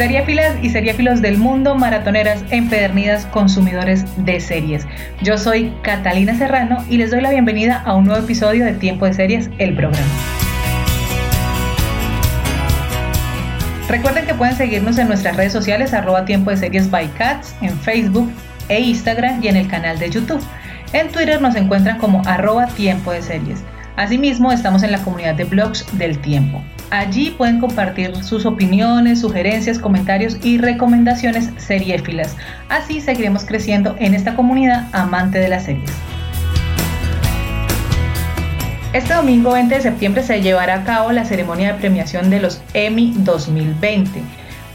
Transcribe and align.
Seriéfilas 0.00 0.56
y 0.62 0.70
seriéfilos 0.70 1.20
del 1.20 1.36
mundo, 1.36 1.74
maratoneras 1.74 2.42
empedernidas, 2.48 3.26
consumidores 3.26 4.06
de 4.24 4.40
series. 4.40 4.86
Yo 5.20 5.36
soy 5.36 5.74
Catalina 5.82 6.34
Serrano 6.34 6.78
y 6.88 6.96
les 6.96 7.10
doy 7.10 7.20
la 7.20 7.28
bienvenida 7.28 7.82
a 7.84 7.92
un 7.92 8.06
nuevo 8.06 8.24
episodio 8.24 8.64
de 8.64 8.72
Tiempo 8.72 9.04
de 9.04 9.12
Series, 9.12 9.50
el 9.58 9.76
programa. 9.76 10.08
Recuerden 13.90 14.24
que 14.24 14.32
pueden 14.32 14.56
seguirnos 14.56 14.96
en 14.96 15.06
nuestras 15.06 15.36
redes 15.36 15.52
sociales 15.52 15.92
arroba 15.92 16.24
tiempo 16.24 16.48
de 16.50 16.56
series 16.56 16.90
by 16.90 17.06
cats, 17.18 17.54
en 17.60 17.78
Facebook 17.78 18.32
e 18.70 18.80
Instagram 18.80 19.44
y 19.44 19.48
en 19.48 19.56
el 19.56 19.68
canal 19.68 19.98
de 19.98 20.08
YouTube. 20.08 20.42
En 20.94 21.08
Twitter 21.08 21.42
nos 21.42 21.56
encuentran 21.56 21.98
como 21.98 22.22
arroba 22.24 22.68
tiempo 22.68 23.12
de 23.12 23.20
series. 23.20 23.62
Asimismo, 24.00 24.50
estamos 24.50 24.82
en 24.82 24.92
la 24.92 25.02
comunidad 25.02 25.34
de 25.34 25.44
blogs 25.44 25.84
del 25.98 26.18
tiempo. 26.22 26.62
Allí 26.88 27.32
pueden 27.36 27.60
compartir 27.60 28.16
sus 28.24 28.46
opiniones, 28.46 29.20
sugerencias, 29.20 29.78
comentarios 29.78 30.38
y 30.42 30.56
recomendaciones 30.56 31.50
seriéfilas. 31.58 32.34
Así 32.70 33.02
seguiremos 33.02 33.44
creciendo 33.44 33.96
en 33.98 34.14
esta 34.14 34.36
comunidad 34.36 34.88
amante 34.92 35.38
de 35.38 35.48
las 35.48 35.66
series. 35.66 35.90
Este 38.94 39.12
domingo 39.12 39.52
20 39.52 39.74
de 39.74 39.82
septiembre 39.82 40.22
se 40.22 40.40
llevará 40.40 40.76
a 40.76 40.84
cabo 40.84 41.12
la 41.12 41.26
ceremonia 41.26 41.74
de 41.74 41.78
premiación 41.78 42.30
de 42.30 42.40
los 42.40 42.62
Emmy 42.72 43.12
2020, 43.18 44.22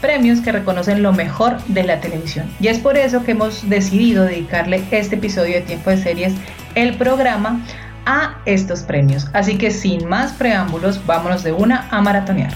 premios 0.00 0.40
que 0.40 0.52
reconocen 0.52 1.02
lo 1.02 1.12
mejor 1.12 1.60
de 1.64 1.82
la 1.82 2.00
televisión. 2.00 2.48
Y 2.60 2.68
es 2.68 2.78
por 2.78 2.96
eso 2.96 3.24
que 3.24 3.32
hemos 3.32 3.68
decidido 3.68 4.22
dedicarle 4.22 4.84
este 4.92 5.16
episodio 5.16 5.54
de 5.54 5.62
Tiempo 5.62 5.90
de 5.90 5.96
Series, 5.96 6.32
el 6.76 6.94
programa, 6.94 7.60
a 8.06 8.38
estos 8.46 8.82
premios. 8.82 9.28
Así 9.32 9.58
que 9.58 9.70
sin 9.70 10.08
más 10.08 10.32
preámbulos, 10.32 11.04
vámonos 11.04 11.42
de 11.42 11.52
una 11.52 11.86
a 11.90 12.00
maratonear. 12.00 12.52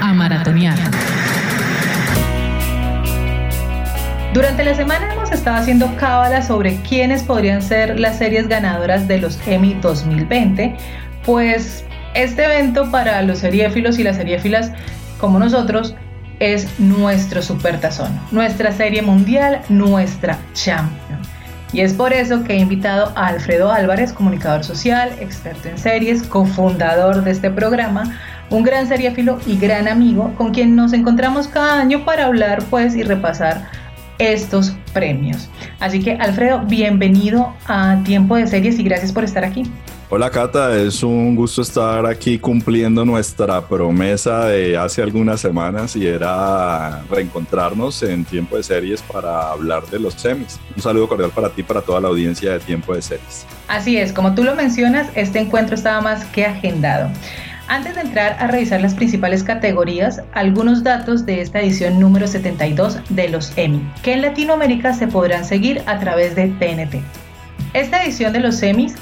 A 0.00 0.12
maratonear. 0.12 0.76
Durante 4.34 4.64
la 4.64 4.74
semana 4.74 5.12
hemos 5.12 5.32
estado 5.32 5.56
haciendo 5.56 5.94
cábala 5.96 6.42
sobre 6.42 6.76
quiénes 6.82 7.22
podrían 7.22 7.62
ser 7.62 7.98
las 7.98 8.18
series 8.18 8.48
ganadoras 8.48 9.08
de 9.08 9.18
los 9.18 9.38
Emmy 9.46 9.74
2020, 9.74 10.76
pues 11.24 11.84
este 12.14 12.44
evento 12.44 12.90
para 12.90 13.22
los 13.22 13.38
seriéfilos 13.38 13.98
y 13.98 14.02
las 14.02 14.16
seriéfilas 14.16 14.72
como 15.18 15.38
nosotros 15.38 15.94
es 16.38 16.78
nuestro 16.78 17.40
supertazón, 17.40 18.20
nuestra 18.30 18.72
serie 18.72 19.00
mundial, 19.00 19.62
nuestra 19.68 20.38
champion. 20.52 21.35
Y 21.76 21.82
es 21.82 21.92
por 21.92 22.14
eso 22.14 22.42
que 22.42 22.54
he 22.54 22.58
invitado 22.58 23.12
a 23.16 23.26
Alfredo 23.26 23.70
Álvarez, 23.70 24.10
comunicador 24.10 24.64
social, 24.64 25.12
experto 25.20 25.68
en 25.68 25.76
series, 25.76 26.22
cofundador 26.22 27.22
de 27.22 27.32
este 27.32 27.50
programa, 27.50 28.18
un 28.48 28.62
gran 28.62 28.88
seriéfilo 28.88 29.38
y 29.46 29.58
gran 29.58 29.86
amigo 29.86 30.32
con 30.38 30.54
quien 30.54 30.74
nos 30.74 30.94
encontramos 30.94 31.48
cada 31.48 31.78
año 31.78 32.06
para 32.06 32.24
hablar 32.24 32.62
pues 32.70 32.96
y 32.96 33.02
repasar 33.02 33.68
estos 34.18 34.74
premios. 34.94 35.50
Así 35.78 36.00
que 36.00 36.12
Alfredo, 36.12 36.60
bienvenido 36.60 37.52
a 37.66 38.00
Tiempo 38.04 38.36
de 38.36 38.46
Series 38.46 38.78
y 38.78 38.82
gracias 38.82 39.12
por 39.12 39.24
estar 39.24 39.44
aquí. 39.44 39.64
Hola 40.08 40.30
Cata, 40.30 40.76
es 40.76 41.02
un 41.02 41.34
gusto 41.34 41.62
estar 41.62 42.06
aquí 42.06 42.38
cumpliendo 42.38 43.04
nuestra 43.04 43.60
promesa 43.66 44.44
de 44.44 44.76
hace 44.76 45.02
algunas 45.02 45.40
semanas 45.40 45.96
y 45.96 46.06
era 46.06 47.02
reencontrarnos 47.10 48.04
en 48.04 48.24
Tiempo 48.24 48.56
de 48.56 48.62
Series 48.62 49.02
para 49.02 49.50
hablar 49.50 49.84
de 49.86 49.98
los 49.98 50.14
semis. 50.14 50.60
Un 50.76 50.80
saludo 50.80 51.08
cordial 51.08 51.32
para 51.34 51.48
ti 51.48 51.62
y 51.62 51.64
para 51.64 51.82
toda 51.82 52.00
la 52.00 52.06
audiencia 52.06 52.52
de 52.52 52.60
Tiempo 52.60 52.94
de 52.94 53.02
Series. 53.02 53.44
Así 53.66 53.96
es, 53.96 54.12
como 54.12 54.32
tú 54.36 54.44
lo 54.44 54.54
mencionas, 54.54 55.08
este 55.16 55.40
encuentro 55.40 55.74
estaba 55.74 56.00
más 56.00 56.24
que 56.26 56.46
agendado. 56.46 57.10
Antes 57.66 57.96
de 57.96 58.02
entrar 58.02 58.36
a 58.38 58.46
revisar 58.46 58.80
las 58.80 58.94
principales 58.94 59.42
categorías, 59.42 60.22
algunos 60.34 60.84
datos 60.84 61.26
de 61.26 61.40
esta 61.40 61.60
edición 61.60 61.98
número 61.98 62.28
72 62.28 63.00
de 63.08 63.28
los 63.28 63.52
Emmy, 63.58 63.82
que 64.04 64.12
en 64.12 64.22
Latinoamérica 64.22 64.94
se 64.94 65.08
podrán 65.08 65.44
seguir 65.44 65.82
a 65.86 65.98
través 65.98 66.36
de 66.36 66.46
TNT. 66.46 67.02
Esta 67.72 68.04
edición 68.04 68.32
de 68.32 68.40
los 68.40 68.62
Emmys 68.62 68.94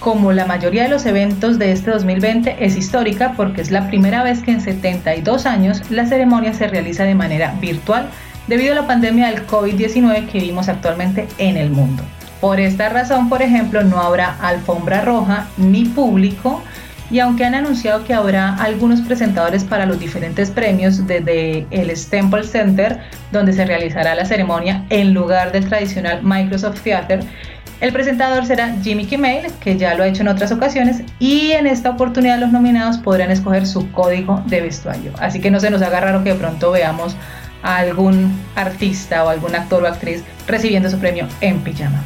como 0.00 0.32
la 0.32 0.46
mayoría 0.46 0.84
de 0.84 0.88
los 0.88 1.06
eventos 1.06 1.58
de 1.58 1.72
este 1.72 1.90
2020 1.90 2.56
es 2.60 2.76
histórica 2.76 3.34
porque 3.36 3.60
es 3.60 3.70
la 3.70 3.88
primera 3.88 4.22
vez 4.22 4.42
que 4.42 4.52
en 4.52 4.60
72 4.60 5.46
años 5.46 5.90
la 5.90 6.06
ceremonia 6.06 6.52
se 6.54 6.68
realiza 6.68 7.04
de 7.04 7.14
manera 7.14 7.54
virtual 7.60 8.08
debido 8.46 8.72
a 8.72 8.76
la 8.76 8.86
pandemia 8.86 9.28
del 9.28 9.46
COVID-19 9.46 10.26
que 10.26 10.38
vivimos 10.38 10.68
actualmente 10.68 11.26
en 11.38 11.56
el 11.56 11.70
mundo. 11.70 12.02
Por 12.40 12.60
esta 12.60 12.88
razón, 12.88 13.28
por 13.28 13.42
ejemplo, 13.42 13.82
no 13.82 14.00
habrá 14.00 14.36
alfombra 14.40 15.00
roja 15.00 15.48
ni 15.56 15.84
público 15.84 16.62
y 17.10 17.20
aunque 17.20 17.44
han 17.44 17.54
anunciado 17.54 18.04
que 18.04 18.14
habrá 18.14 18.54
algunos 18.54 19.00
presentadores 19.00 19.64
para 19.64 19.86
los 19.86 19.98
diferentes 19.98 20.50
premios 20.50 21.06
desde 21.06 21.66
el 21.70 21.94
Staples 21.96 22.50
Center, 22.50 23.00
donde 23.32 23.54
se 23.54 23.64
realizará 23.64 24.14
la 24.14 24.26
ceremonia 24.26 24.84
en 24.90 25.14
lugar 25.14 25.50
del 25.52 25.68
tradicional 25.68 26.20
Microsoft 26.22 26.82
Theater, 26.82 27.24
el 27.80 27.92
presentador 27.92 28.44
será 28.44 28.74
Jimmy 28.82 29.06
Kimmel, 29.06 29.52
que 29.60 29.76
ya 29.76 29.94
lo 29.94 30.02
ha 30.02 30.08
hecho 30.08 30.22
en 30.22 30.28
otras 30.28 30.50
ocasiones, 30.50 31.02
y 31.18 31.52
en 31.52 31.66
esta 31.66 31.90
oportunidad 31.90 32.38
los 32.38 32.50
nominados 32.50 32.98
podrán 32.98 33.30
escoger 33.30 33.66
su 33.66 33.90
código 33.92 34.42
de 34.46 34.62
vestuario. 34.62 35.12
Así 35.18 35.40
que 35.40 35.50
no 35.50 35.60
se 35.60 35.70
nos 35.70 35.82
haga 35.82 36.00
raro 36.00 36.24
que 36.24 36.32
de 36.32 36.38
pronto 36.38 36.72
veamos 36.72 37.16
a 37.62 37.76
algún 37.76 38.32
artista 38.56 39.24
o 39.24 39.28
algún 39.28 39.54
actor 39.54 39.82
o 39.82 39.86
actriz 39.86 40.24
recibiendo 40.46 40.90
su 40.90 40.98
premio 40.98 41.28
en 41.40 41.60
pijama. 41.60 42.02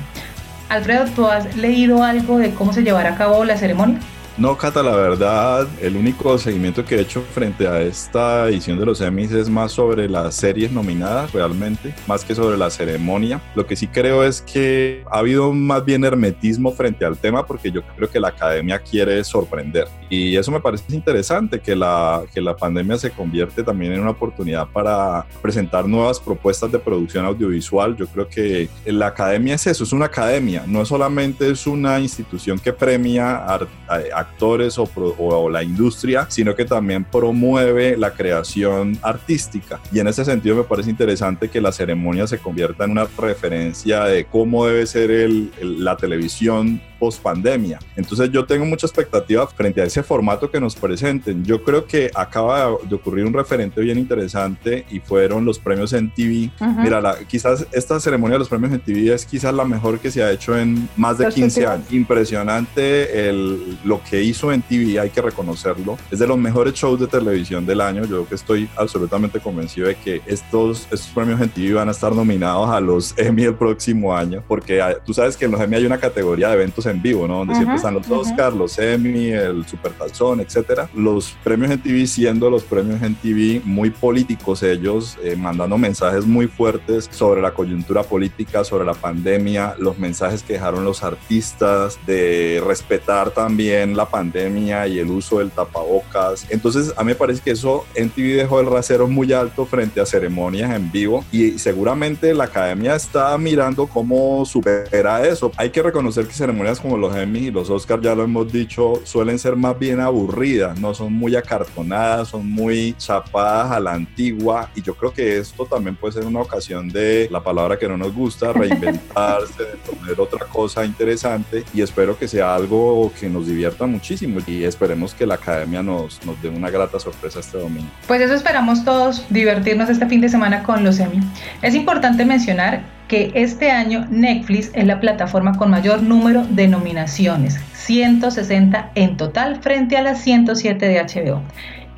Alfredo, 0.69 1.05
¿tú 1.15 1.27
has 1.27 1.56
leído 1.56 2.03
algo 2.03 2.39
de 2.39 2.50
cómo 2.50 2.72
se 2.72 2.83
llevará 2.83 3.10
a 3.10 3.16
cabo 3.16 3.44
la 3.44 3.56
ceremonia? 3.56 3.99
No, 4.38 4.56
Cata, 4.56 4.82
la 4.82 4.97
verdad, 4.97 5.69
el 5.82 5.94
único 5.94 6.38
seguimiento 6.38 6.87
que 6.87 6.94
he 6.94 7.00
hecho 7.03 7.20
frente 7.20 7.69
a 7.69 7.82
esta 7.82 8.48
edición 8.48 8.78
de 8.78 8.87
los 8.87 9.03
Emmys 9.03 9.31
es 9.31 9.50
más 9.50 9.72
sobre 9.72 10.09
las 10.09 10.34
series 10.34 10.72
nominadas 10.72 11.32
realmente, 11.32 11.94
más 12.06 12.25
que 12.25 12.34
sobre 12.34 12.56
la 12.56 12.71
ceremonia. 12.71 13.42
Lo 13.54 13.66
que 13.66 13.76
sí 13.76 13.87
creo 13.87 14.25
es 14.25 14.41
que 14.41 15.04
ha 15.10 15.19
habido 15.19 15.53
más 15.53 15.84
bien 15.84 16.03
hermetismo 16.03 16.72
frente 16.72 17.04
al 17.04 17.19
tema 17.19 17.44
porque 17.44 17.71
yo 17.71 17.82
creo 17.94 18.09
que 18.09 18.19
la 18.19 18.28
academia 18.28 18.78
quiere 18.78 19.22
sorprender. 19.22 19.87
Y 20.09 20.34
eso 20.34 20.50
me 20.50 20.60
parece 20.60 20.94
interesante, 20.94 21.60
que 21.60 21.76
la, 21.76 22.22
que 22.32 22.41
la 22.41 22.56
pandemia 22.56 22.97
se 22.97 23.10
convierte 23.10 23.62
también 23.62 23.92
en 23.92 24.00
una 24.00 24.10
oportunidad 24.10 24.66
para 24.66 25.26
presentar 25.42 25.87
nuevas 25.87 26.19
propuestas 26.19 26.72
de 26.72 26.78
producción 26.78 27.26
audiovisual. 27.26 27.94
Yo 27.97 28.06
creo 28.06 28.26
que 28.26 28.71
la 28.87 29.09
academia 29.09 29.56
es 29.56 29.66
eso, 29.66 29.84
es 29.84 29.92
una 29.92 30.06
academia, 30.06 30.65
no 30.66 30.87
solamente 30.87 31.50
es 31.50 31.66
una 31.66 32.00
institución 32.00 32.59
que 32.59 32.72
premia 32.72 33.44
a 33.47 34.22
actores 34.22 34.78
o, 34.78 35.49
la 35.50 35.62
industria, 35.62 36.27
sino 36.28 36.55
que 36.55 36.65
también 36.65 37.05
promueve 37.05 37.97
la 37.97 38.12
creación 38.12 38.99
artística. 39.03 39.81
Y 39.93 40.00
en 40.00 40.09
ese 40.09 40.25
sentido 40.25 40.56
me 40.56 40.65
parece 40.65 40.91
interesante 40.91 41.49
que 41.49 41.60
la 41.60 41.72
ceremonia 41.72 42.27
se 42.27 42.38
convierta 42.38 42.84
en 42.84 42.93
una 42.93 43.06
referencia 43.19 44.05
de 44.05 44.25
cómo 44.25 44.66
debe 44.66 44.87
ser 44.87 45.31
la 45.60 45.97
televisión 45.97 46.81
post 47.02 47.20
pandemia. 47.20 47.80
Entonces 47.96 48.30
yo 48.30 48.46
tengo 48.46 48.64
mucha 48.64 48.86
expectativa 48.86 49.44
frente 49.48 49.80
a 49.82 49.84
ese 49.84 50.04
formato 50.04 50.48
que 50.48 50.60
nos 50.60 50.76
presenten. 50.76 51.44
Yo 51.44 51.60
creo 51.64 51.84
que 51.84 52.12
acaba 52.14 52.76
de 52.88 52.94
ocurrir 52.94 53.26
un 53.26 53.32
referente 53.32 53.80
bien 53.80 53.98
interesante 53.98 54.86
y 54.88 55.00
fueron 55.00 55.44
los 55.44 55.58
premios 55.58 55.92
en 55.94 56.14
TV. 56.14 56.50
Mira, 56.80 57.16
quizás 57.26 57.66
esta 57.72 57.98
ceremonia 57.98 58.36
de 58.36 58.38
los 58.38 58.48
premios 58.48 58.72
en 58.72 58.78
TV 58.78 59.12
es 59.12 59.26
quizás 59.26 59.53
la 59.53 59.65
mejor 59.65 59.98
que 59.98 60.12
se 60.12 60.22
ha 60.22 60.30
hecho 60.30 60.56
en 60.56 60.88
más 60.97 61.18
de 61.18 61.27
15 61.27 61.66
años. 61.66 61.92
Impresionante 61.92 63.28
el, 63.28 63.78
lo 63.82 64.00
que 64.09 64.22
hizo 64.22 64.53
en 64.53 64.62
TV, 64.62 65.00
hay 65.00 65.10
que 65.10 65.21
reconocerlo. 65.21 65.98
Es 66.09 66.21
de 66.21 66.28
los 66.28 66.38
mejores 66.38 66.74
shows 66.74 67.00
de 67.00 67.09
televisión 67.09 67.66
del 67.66 67.80
año. 67.80 68.04
Yo 68.04 68.28
que 68.28 68.36
estoy 68.36 68.68
absolutamente 68.77 69.41
convencido 69.41 69.88
de 69.88 69.97
que 69.97 70.22
estos, 70.27 70.82
estos 70.92 71.09
premios 71.09 71.41
en 71.41 71.48
TV 71.48 71.74
van 71.74 71.88
a 71.88 71.91
estar 71.91 72.15
nominados 72.15 72.71
a 72.71 72.78
los 72.78 73.12
Emmy 73.18 73.42
el 73.42 73.56
próximo 73.56 74.15
año, 74.15 74.44
porque 74.47 74.80
tú 75.04 75.12
sabes 75.12 75.36
que 75.36 75.47
en 75.47 75.50
los 75.50 75.60
Emmy 75.60 75.74
hay 75.74 75.86
una 75.86 75.98
categoría 75.98 76.47
de 76.47 76.54
eventos 76.54 76.86
en 76.86 76.91
vivo, 77.00 77.28
¿no? 77.28 77.39
Donde 77.39 77.54
siempre 77.54 77.77
están 77.77 77.94
los 77.94 78.10
Oscars, 78.10 78.56
los 78.56 78.78
Emmy, 78.78 79.30
el 79.30 79.66
Super 79.66 79.92
Tazón, 79.92 80.41
etcétera. 80.41 80.89
Los 80.94 81.36
premios 81.44 81.71
en 81.71 81.80
TV 81.80 82.06
siendo 82.06 82.50
los 82.50 82.65
premios 82.65 83.03
en 83.03 83.15
TV 83.15 83.62
muy 83.65 83.91
políticos 83.91 84.62
ellos, 84.62 85.16
eh, 85.22 85.36
mandando 85.36 85.78
mensajes 85.78 86.27
muy 86.27 86.47
fuertes 86.47 87.09
sobre 87.10 87.41
la 87.41 87.53
coyuntura 87.53 88.03
política, 88.03 88.65
sobre 88.65 88.84
la 88.84 88.94
pandemia, 88.94 89.74
los 89.78 89.98
mensajes 89.98 90.42
que 90.42 90.54
dejaron 90.54 90.84
los 90.84 91.03
artistas 91.03 91.98
de 92.06 92.62
respetar 92.66 93.30
también 93.30 93.97
la 93.97 94.06
pandemia 94.06 94.86
y 94.86 94.98
el 94.98 95.10
uso 95.10 95.39
del 95.39 95.50
tapabocas. 95.50 96.47
Entonces, 96.50 96.92
a 96.97 97.04
mí 97.04 97.09
me 97.09 97.15
parece 97.15 97.41
que 97.42 97.53
eso 97.53 97.86
en 97.94 98.10
TV 98.10 98.34
dejó 98.34 98.60
el 98.60 98.66
rasero 98.66 99.06
muy 99.09 99.33
alto 99.33 99.66
frente 99.66 100.00
a 100.00 100.06
ceremonias 100.06 100.74
en 100.74 100.91
vivo 100.91 101.24
y 101.30 101.59
seguramente 101.59 102.34
la 102.34 102.44
academia 102.44 102.94
está 102.94 103.36
mirando 103.39 103.86
cómo 103.86 104.44
supera 104.44 105.27
eso. 105.27 105.53
Hay 105.56 105.71
que 105.71 105.83
reconocer 105.83 106.27
que 106.27 106.33
ceremonias 106.33 106.80
como 106.82 106.96
los 106.96 107.16
Emmy 107.16 107.46
y 107.46 107.50
los 107.50 107.70
Oscars, 107.70 108.02
ya 108.02 108.14
lo 108.14 108.24
hemos 108.24 108.52
dicho, 108.52 109.00
suelen 109.04 109.38
ser 109.38 109.56
más 109.56 109.78
bien 109.78 110.00
aburridas, 110.00 110.78
no 110.80 110.92
son 110.92 111.12
muy 111.12 111.36
acartonadas, 111.36 112.28
son 112.28 112.50
muy 112.50 112.94
chapadas 112.98 113.70
a 113.70 113.80
la 113.80 113.92
antigua 113.92 114.68
y 114.74 114.82
yo 114.82 114.94
creo 114.94 115.12
que 115.12 115.38
esto 115.38 115.64
también 115.64 115.96
puede 115.96 116.14
ser 116.14 116.26
una 116.26 116.40
ocasión 116.40 116.88
de 116.88 117.28
la 117.30 117.42
palabra 117.42 117.78
que 117.78 117.88
no 117.88 117.96
nos 117.96 118.12
gusta, 118.12 118.52
reinventarse, 118.52 119.62
de 119.62 119.76
poner 119.76 120.20
otra 120.20 120.46
cosa 120.46 120.84
interesante 120.84 121.64
y 121.72 121.80
espero 121.80 122.18
que 122.18 122.26
sea 122.26 122.54
algo 122.54 123.12
que 123.18 123.28
nos 123.28 123.46
divierta 123.46 123.86
muchísimo 123.86 124.40
y 124.46 124.64
esperemos 124.64 125.14
que 125.14 125.24
la 125.24 125.34
academia 125.34 125.82
nos, 125.82 126.24
nos 126.26 126.40
dé 126.42 126.48
una 126.48 126.70
grata 126.70 126.98
sorpresa 126.98 127.40
este 127.40 127.58
domingo. 127.58 127.88
Pues 128.06 128.20
eso 128.20 128.34
esperamos 128.34 128.84
todos, 128.84 129.24
divertirnos 129.30 129.88
este 129.88 130.06
fin 130.06 130.20
de 130.20 130.28
semana 130.28 130.62
con 130.62 130.82
los 130.82 130.98
Emmy. 130.98 131.20
Es 131.62 131.74
importante 131.74 132.24
mencionar 132.24 132.82
que 133.12 133.30
este 133.34 133.70
año 133.70 134.06
Netflix 134.09 134.70
es 134.72 134.86
la 134.86 134.98
plataforma 134.98 135.59
con 135.59 135.68
mayor 135.68 136.03
número 136.03 136.47
de 136.47 136.66
nominaciones, 136.66 137.60
160 137.74 138.92
en 138.94 139.18
total 139.18 139.56
frente 139.56 139.98
a 139.98 140.03
las 140.03 140.22
107 140.22 140.88
de 140.88 140.98
HBO. 140.98 141.42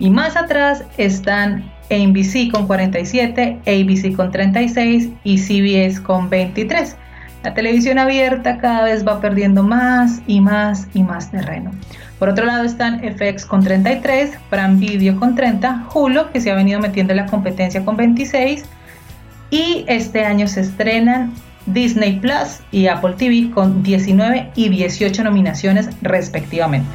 Y 0.00 0.11
más 0.11 0.37
atrás 0.37 0.82
están 0.99 1.70
NBC 1.88 2.50
con 2.50 2.66
47, 2.66 3.61
ABC 3.61 4.16
con 4.16 4.32
36 4.32 5.11
y 5.22 5.38
CBS 5.38 6.02
con 6.02 6.28
23. 6.31 6.96
La 7.44 7.55
televisión 7.55 8.00
abierta 8.00 8.58
cada 8.58 8.82
vez 8.82 9.06
va 9.06 9.20
perdiendo 9.20 9.62
más 9.62 10.20
y 10.26 10.40
más 10.40 10.88
y 10.94 11.05
más 11.05 11.31
terreno. 11.31 11.70
Por 12.19 12.28
otro 12.28 12.44
lado 12.44 12.64
están 12.64 12.99
FX 12.99 13.46
con 13.46 13.62
33, 13.62 14.32
Prime 14.50 14.75
Video 14.81 15.17
con 15.20 15.37
30, 15.37 15.90
Hulu 15.94 16.32
que 16.32 16.40
se 16.40 16.50
ha 16.50 16.56
venido 16.56 16.81
metiendo 16.81 17.12
en 17.12 17.19
la 17.19 17.26
competencia 17.26 17.84
con 17.84 17.96
26 17.96 18.64
y 19.55 19.85
este 19.87 20.25
año 20.25 20.49
se 20.49 20.62
estrenan 20.62 21.33
Disney 21.67 22.19
Plus 22.19 22.59
y 22.73 22.89
Apple 22.89 23.15
TV 23.17 23.53
con 23.53 23.85
19 23.85 24.51
y 24.56 24.69
18 24.69 25.23
nominaciones 25.23 25.89
respectivamente. 26.03 26.89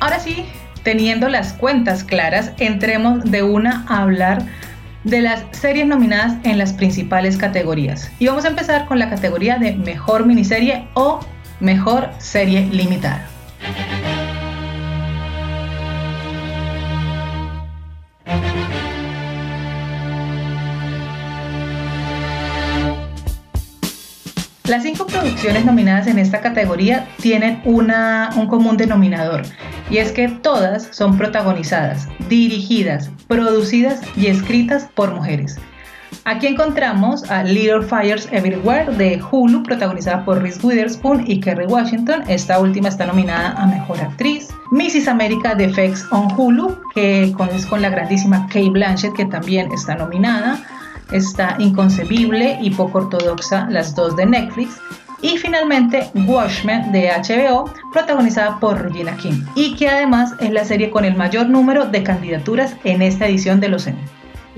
Ahora 0.00 0.20
sí, 0.20 0.44
teniendo 0.82 1.30
las 1.30 1.54
cuentas 1.54 2.04
claras, 2.04 2.52
entremos 2.58 3.24
de 3.24 3.42
una 3.42 3.86
a 3.88 4.02
hablar 4.02 4.44
de 5.04 5.22
las 5.22 5.46
series 5.52 5.86
nominadas 5.86 6.34
en 6.44 6.58
las 6.58 6.74
principales 6.74 7.38
categorías. 7.38 8.12
Y 8.18 8.26
vamos 8.26 8.44
a 8.44 8.48
empezar 8.48 8.84
con 8.84 8.98
la 8.98 9.08
categoría 9.08 9.56
de 9.56 9.72
mejor 9.76 10.26
miniserie 10.26 10.88
o 10.92 11.20
mejor 11.58 12.10
serie 12.18 12.66
limitada. 12.66 13.26
Las 24.68 24.82
cinco 24.82 25.06
producciones 25.06 25.64
nominadas 25.64 26.08
en 26.08 26.18
esta 26.18 26.40
categoría 26.40 27.06
tienen 27.20 27.60
una, 27.64 28.30
un 28.36 28.48
común 28.48 28.76
denominador, 28.76 29.42
y 29.90 29.98
es 29.98 30.10
que 30.10 30.28
todas 30.28 30.88
son 30.90 31.16
protagonizadas, 31.16 32.08
dirigidas, 32.28 33.08
producidas 33.28 34.00
y 34.16 34.26
escritas 34.26 34.88
por 34.96 35.14
mujeres. 35.14 35.56
Aquí 36.24 36.48
encontramos 36.48 37.30
a 37.30 37.44
Little 37.44 37.82
Fires 37.82 38.26
Everywhere 38.32 38.90
de 38.96 39.22
Hulu, 39.30 39.62
protagonizada 39.62 40.24
por 40.24 40.42
Reese 40.42 40.66
Witherspoon 40.66 41.22
y 41.28 41.38
Kerry 41.38 41.66
Washington. 41.66 42.24
Esta 42.26 42.58
última 42.58 42.88
está 42.88 43.06
nominada 43.06 43.52
a 43.52 43.66
Mejor 43.68 44.00
Actriz. 44.00 44.48
Mrs. 44.72 45.06
America 45.06 45.54
de 45.54 45.68
FX 45.68 46.04
on 46.10 46.26
Hulu, 46.36 46.76
que 46.92 47.32
es 47.52 47.66
con 47.66 47.80
la 47.80 47.90
grandísima 47.90 48.48
Kate 48.48 48.70
Blanchett, 48.70 49.12
que 49.14 49.26
también 49.26 49.70
está 49.70 49.94
nominada 49.94 50.58
está 51.10 51.56
Inconcebible 51.58 52.58
y 52.60 52.70
Poco 52.70 52.98
Ortodoxa, 52.98 53.66
las 53.70 53.94
dos 53.94 54.16
de 54.16 54.26
Netflix. 54.26 54.80
Y 55.22 55.38
finalmente 55.38 56.10
Watchmen 56.26 56.92
de 56.92 57.08
HBO, 57.08 57.72
protagonizada 57.92 58.60
por 58.60 58.80
Regina 58.80 59.16
King, 59.16 59.44
y 59.54 59.74
que 59.74 59.88
además 59.88 60.34
es 60.40 60.50
la 60.50 60.64
serie 60.64 60.90
con 60.90 61.04
el 61.04 61.16
mayor 61.16 61.48
número 61.48 61.86
de 61.86 62.02
candidaturas 62.02 62.76
en 62.84 63.00
esta 63.00 63.26
edición 63.26 63.58
de 63.58 63.68
los 63.68 63.86
Emmy. 63.86 64.02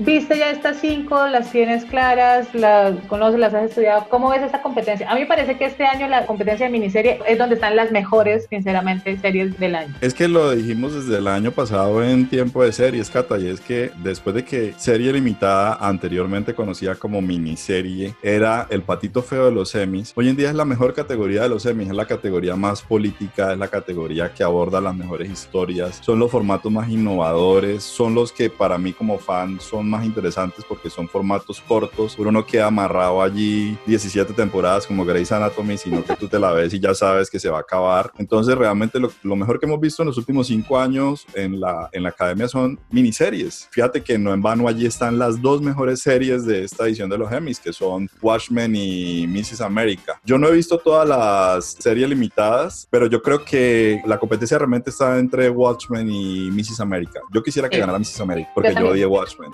¿Viste 0.01 0.37
ya 0.37 0.51
estas 0.51 0.79
cinco? 0.79 1.27
¿Las 1.27 1.51
tienes 1.51 1.83
claras? 1.83 2.55
¿Las 2.55 2.95
conoces? 3.07 3.37
¿Las 3.37 3.53
has 3.53 3.65
estudiado? 3.65 4.07
¿Cómo 4.09 4.29
ves 4.29 4.41
esta 4.41 4.61
competencia? 4.61 5.11
A 5.11 5.13
mí 5.13 5.19
me 5.19 5.25
parece 5.27 5.57
que 5.57 5.65
este 5.65 5.83
año 5.83 6.07
la 6.07 6.25
competencia 6.25 6.67
de 6.67 6.71
miniserie 6.71 7.19
es 7.27 7.37
donde 7.37 7.55
están 7.55 7.75
las 7.75 7.91
mejores, 7.91 8.47
sinceramente, 8.49 9.17
series 9.19 9.59
del 9.59 9.75
año. 9.75 9.93
Es 9.99 10.13
que 10.13 10.29
lo 10.29 10.51
dijimos 10.51 10.93
desde 10.93 11.17
el 11.17 11.27
año 11.27 11.51
pasado 11.51 12.01
en 12.01 12.29
tiempo 12.29 12.63
de 12.63 12.71
series, 12.71 13.09
Cata, 13.09 13.37
y 13.39 13.47
es 13.47 13.59
que 13.59 13.91
después 13.97 14.33
de 14.35 14.45
que 14.45 14.73
serie 14.77 15.11
limitada, 15.11 15.77
anteriormente 15.81 16.55
conocida 16.55 16.95
como 16.95 17.21
miniserie, 17.21 18.15
era 18.23 18.67
el 18.69 18.83
patito 18.83 19.21
feo 19.21 19.47
de 19.47 19.51
los 19.51 19.71
semis, 19.71 20.13
hoy 20.15 20.29
en 20.29 20.37
día 20.37 20.47
es 20.47 20.55
la 20.55 20.63
mejor 20.63 20.93
categoría 20.93 21.41
de 21.41 21.49
los 21.49 21.63
semis, 21.63 21.89
es 21.89 21.95
la 21.95 22.05
categoría 22.05 22.55
más 22.55 22.81
política, 22.81 23.51
es 23.51 23.57
la 23.57 23.67
categoría 23.67 24.33
que 24.33 24.45
aborda 24.45 24.79
las 24.79 24.95
mejores 24.95 25.29
historias, 25.29 25.99
son 26.01 26.19
los 26.19 26.31
formatos 26.31 26.71
más 26.71 26.87
innovadores, 26.87 27.83
son 27.83 28.15
los 28.15 28.31
que 28.31 28.49
para 28.49 28.77
mí 28.77 28.93
como 28.93 29.19
fan 29.19 29.59
son 29.59 29.88
más 29.89 30.05
interesantes 30.05 30.63
porque 30.67 30.89
son 30.89 31.07
formatos 31.07 31.61
cortos. 31.61 32.15
Uno 32.17 32.31
no 32.31 32.45
queda 32.45 32.67
amarrado 32.67 33.21
allí 33.21 33.77
17 33.85 34.33
temporadas 34.33 34.87
como 34.87 35.05
Grey's 35.05 35.31
Anatomy, 35.31 35.77
sino 35.77 36.03
que 36.03 36.15
tú 36.15 36.27
te 36.27 36.39
la 36.39 36.51
ves 36.51 36.73
y 36.73 36.79
ya 36.79 36.93
sabes 36.93 37.29
que 37.29 37.39
se 37.39 37.49
va 37.49 37.57
a 37.57 37.61
acabar. 37.61 38.11
Entonces, 38.17 38.55
realmente 38.57 38.99
lo, 38.99 39.11
lo 39.23 39.35
mejor 39.35 39.59
que 39.59 39.65
hemos 39.65 39.79
visto 39.79 40.03
en 40.03 40.07
los 40.07 40.17
últimos 40.17 40.47
cinco 40.47 40.79
años 40.79 41.25
en 41.33 41.59
la, 41.59 41.89
en 41.91 42.03
la 42.03 42.09
academia 42.09 42.47
son 42.47 42.79
miniseries. 42.91 43.67
Fíjate 43.71 44.01
que 44.01 44.17
no 44.17 44.33
en 44.33 44.41
vano 44.41 44.67
allí 44.67 44.85
están 44.85 45.17
las 45.17 45.41
dos 45.41 45.61
mejores 45.61 46.01
series 46.01 46.45
de 46.45 46.63
esta 46.63 46.85
edición 46.85 47.09
de 47.09 47.17
los 47.17 47.31
Emmys, 47.31 47.59
que 47.59 47.73
son 47.73 48.09
Watchmen 48.21 48.75
y 48.75 49.27
Mrs. 49.27 49.61
America. 49.61 50.19
Yo 50.23 50.37
no 50.37 50.47
he 50.47 50.51
visto 50.51 50.77
todas 50.77 51.07
las 51.07 51.77
series 51.79 52.09
limitadas, 52.09 52.87
pero 52.89 53.07
yo 53.07 53.21
creo 53.21 53.43
que 53.43 54.01
la 54.05 54.17
competencia 54.17 54.57
realmente 54.57 54.89
está 54.89 55.17
entre 55.17 55.49
Watchmen 55.49 56.09
y 56.09 56.49
Mrs. 56.51 56.79
America. 56.81 57.19
Yo 57.31 57.41
quisiera 57.43 57.69
que 57.69 57.79
ganara 57.79 57.99
Mrs. 57.99 58.21
America, 58.21 58.49
porque 58.53 58.73
yo, 58.73 58.81
yo 58.81 58.89
odié 58.89 59.05
Watchmen. 59.05 59.51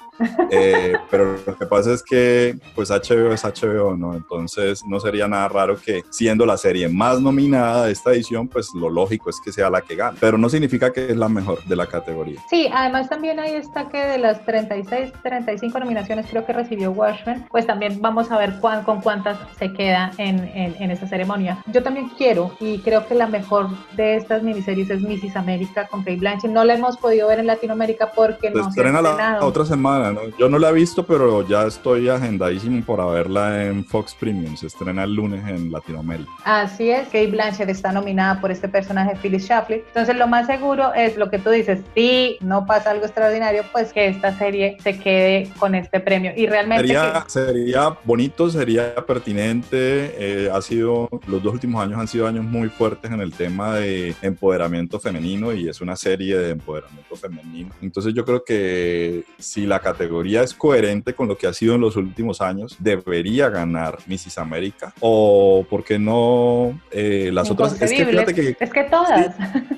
Eh, 0.52 0.94
pero 1.10 1.38
lo 1.46 1.58
que 1.58 1.66
pasa 1.66 1.92
es 1.94 2.04
que 2.04 2.56
pues 2.76 2.90
HBO 2.90 3.34
es 3.34 3.44
HBO, 3.44 3.96
¿no? 3.96 4.14
Entonces 4.14 4.84
no 4.86 5.00
sería 5.00 5.28
nada 5.28 5.48
raro 5.48 5.78
que 5.78 6.04
siendo 6.10 6.46
la 6.46 6.58
serie 6.58 6.88
más 6.88 7.20
nominada 7.20 7.86
de 7.86 7.92
esta 7.92 8.12
edición, 8.12 8.48
pues 8.48 8.70
lo 8.74 8.90
lógico 8.90 9.30
es 9.30 9.40
que 9.44 9.52
sea 9.52 9.70
la 9.70 9.82
que 9.82 9.96
gane. 9.96 10.18
Pero 10.20 10.38
no 10.38 10.50
significa 10.50 10.94
que 10.94 11.12
es 11.12 11.18
la 11.18 11.30
mejor 11.30 11.64
de 11.66 11.76
la 11.76 11.88
categoría. 11.88 12.40
Sí, 12.50 12.70
además 12.72 13.10
también 13.10 13.40
ahí 13.40 13.54
está 13.56 13.90
que 13.90 13.98
de 13.98 14.18
las 14.18 14.46
36, 14.46 15.14
35 15.24 15.80
nominaciones 15.80 16.28
creo 16.30 16.46
que 16.46 16.54
recibió 16.54 16.92
Watchmen, 16.92 17.46
pues 17.50 17.66
también 17.66 18.00
vamos 18.02 18.32
a 18.32 18.38
ver 18.38 18.60
cuán, 18.60 18.84
con 18.84 19.02
cuántas 19.02 19.38
se 19.58 19.74
queda 19.74 20.12
en, 20.18 20.40
en, 20.56 20.76
en 20.80 20.92
esta 20.92 21.08
ceremonia. 21.08 21.64
Yo 21.68 21.84
también 21.84 22.10
quiero 22.18 22.56
y 22.60 22.80
creo 22.80 23.08
que 23.08 23.16
la 23.16 23.28
mejor 23.28 23.70
de 23.96 24.16
estas 24.16 24.44
miniseries 24.44 24.90
es 24.90 25.02
Mrs. 25.02 25.36
América 25.36 25.88
con 25.88 26.02
Kate 26.02 26.18
Blanchett. 26.18 26.52
No 26.52 26.64
la 26.64 26.76
hemos 26.76 26.98
podido 26.98 27.28
ver 27.28 27.40
en 27.40 27.48
Latinoamérica 27.48 28.12
porque 28.12 28.50
no 28.52 28.64
se, 28.64 28.70
estrena 28.70 29.02
la 29.02 29.40
otra 29.42 29.66
semana, 29.66 30.12
Yo 30.38 30.50
no 30.50 30.60
la 30.60 30.70
he 30.70 30.74
visto, 30.74 31.06
pero 31.06 31.48
ya 31.48 31.66
estoy 31.66 32.10
agendadísimo 32.10 32.84
para 32.86 33.06
verla 33.06 33.66
en 33.66 33.86
Fox 33.86 34.16
Premium. 34.20 34.56
Se 34.56 34.68
estrena 34.68 35.04
el 35.04 35.14
lunes 35.14 35.48
en 35.48 35.72
Latinoamérica. 35.72 36.30
Así 36.44 36.90
es, 36.90 37.06
Kate 37.06 37.28
Blanchett 37.28 37.70
está 37.70 37.92
nominada 37.92 38.42
por 38.42 38.52
este 38.52 38.68
personaje 38.68 39.16
Phyllis 39.22 39.46
Schlafly. 39.46 39.84
Entonces 39.88 40.16
lo 40.16 40.28
más 40.28 40.48
seguro 40.48 40.94
es 40.94 41.18
lo 41.18 41.30
que 41.30 41.40
tú 41.40 41.50
dices, 41.50 41.82
si 41.94 42.38
no 42.42 42.66
pasa 42.66 42.92
algo 42.92 43.06
extraordinario, 43.06 43.64
pues 43.72 43.94
que 43.94 44.08
esta 44.08 44.38
serie 44.38 44.78
se 44.84 44.98
quede 45.00 45.50
con 45.60 45.76
este 45.76 46.00
premio. 46.00 46.32
Y 46.36 46.48
realmente... 46.48 46.88
Sería, 46.88 47.26
sería 47.28 47.98
bonito, 48.04 48.50
sería 48.50 48.96
pertinente. 48.96 50.16
Eh, 50.18 50.50
ha 50.52 50.62
sido, 50.62 51.10
los 51.28 51.42
dos 51.42 51.54
últimos 51.54 51.84
años 51.84 52.00
han 52.00 52.08
sido 52.08 52.28
años 52.28 52.44
muy 52.44 52.70
fuertes 52.70 53.12
en 53.12 53.22
el 53.22 53.34
tema 53.34 53.76
de 53.76 54.16
empoderamiento 54.22 55.00
femenino 55.00 55.54
y 55.54 55.70
es 55.70 55.82
una 55.82 55.96
serie 55.96 56.38
de 56.38 56.52
empoderamiento 56.52 57.16
femenino. 57.16 57.72
Entonces 57.82 58.14
yo 58.14 58.26
creo 58.26 58.44
que 58.44 59.24
si 59.38 59.66
la 59.66 59.80
categoría 59.96 60.44
es 60.44 60.54
coherente 60.54 61.14
con 61.14 61.28
lo 61.28 61.38
que 61.38 61.48
ha 61.48 61.54
sido 61.54 61.76
en 61.76 61.82
los 61.82 61.96
últimos 61.96 62.42
años, 62.42 62.76
debería 62.80 63.50
ganar 63.50 63.98
Mrs. 64.08 64.38
América 64.38 64.94
o 65.00 65.66
por 65.70 65.84
qué 65.84 65.98
no 65.98 66.78
eh, 66.92 67.30
las 67.32 67.50
otras. 67.50 67.82
Es 67.82 67.92
que 67.92 68.06
fíjate 68.06 68.34
que. 68.34 68.58
Es 68.60 68.70
que 68.72 68.84
todas. 68.84 69.32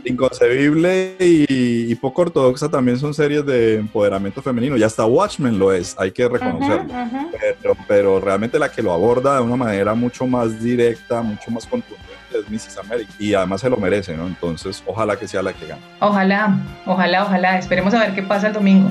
inconcebible 0.05 1.15
y, 1.19 1.93
poco 1.95 2.23
ortodoxa 2.23 2.69
también 2.69 2.97
son 2.97 3.13
series 3.13 3.45
de 3.45 3.75
empoderamiento 3.75 4.41
femenino. 4.41 4.77
Y 4.77 4.83
hasta 4.83 5.05
Watchmen 5.05 5.57
lo 5.57 5.73
es, 5.73 5.95
hay 5.99 6.11
que 6.11 6.27
reconocerlo. 6.27 6.93
Pero, 7.39 7.77
pero 7.87 8.19
realmente 8.19 8.59
la 8.59 8.71
que 8.71 8.81
lo 8.81 8.93
aborda 8.93 9.37
de 9.37 9.41
una 9.41 9.55
manera 9.55 9.93
mucho 9.93 10.25
más 10.27 10.61
directa, 10.61 11.21
mucho 11.21 11.51
más 11.51 11.65
contundente 11.65 12.07
es 12.33 12.49
Mrs. 12.49 12.77
América 12.77 13.11
y 13.19 13.33
además 13.33 13.61
se 13.61 13.69
lo 13.69 13.77
merece, 13.77 14.15
¿no? 14.15 14.27
Entonces, 14.27 14.83
ojalá 14.85 15.17
que 15.17 15.27
sea 15.27 15.41
la 15.41 15.53
que 15.53 15.67
gane. 15.67 15.81
Ojalá, 15.99 16.57
ojalá, 16.85 17.23
ojalá. 17.23 17.57
Esperemos 17.57 17.93
a 17.93 17.99
ver 17.99 18.13
qué 18.13 18.23
pasa 18.23 18.47
el 18.47 18.53
domingo. 18.53 18.89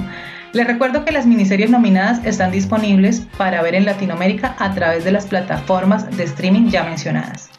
Les 0.53 0.67
recuerdo 0.67 1.05
que 1.05 1.13
las 1.13 1.27
miniseries 1.27 1.71
nominadas 1.71 2.25
están 2.25 2.51
disponibles 2.51 3.27
para 3.37 3.63
ver 3.63 3.75
en 3.75 3.85
Latinoamérica 3.85 4.57
a 4.59 4.73
través 4.73 5.05
de 5.05 5.13
las 5.13 5.27
plataformas 5.27 6.17
de 6.17 6.25
streaming 6.25 6.71
ya 6.71 6.85
mencionadas. 6.85 7.51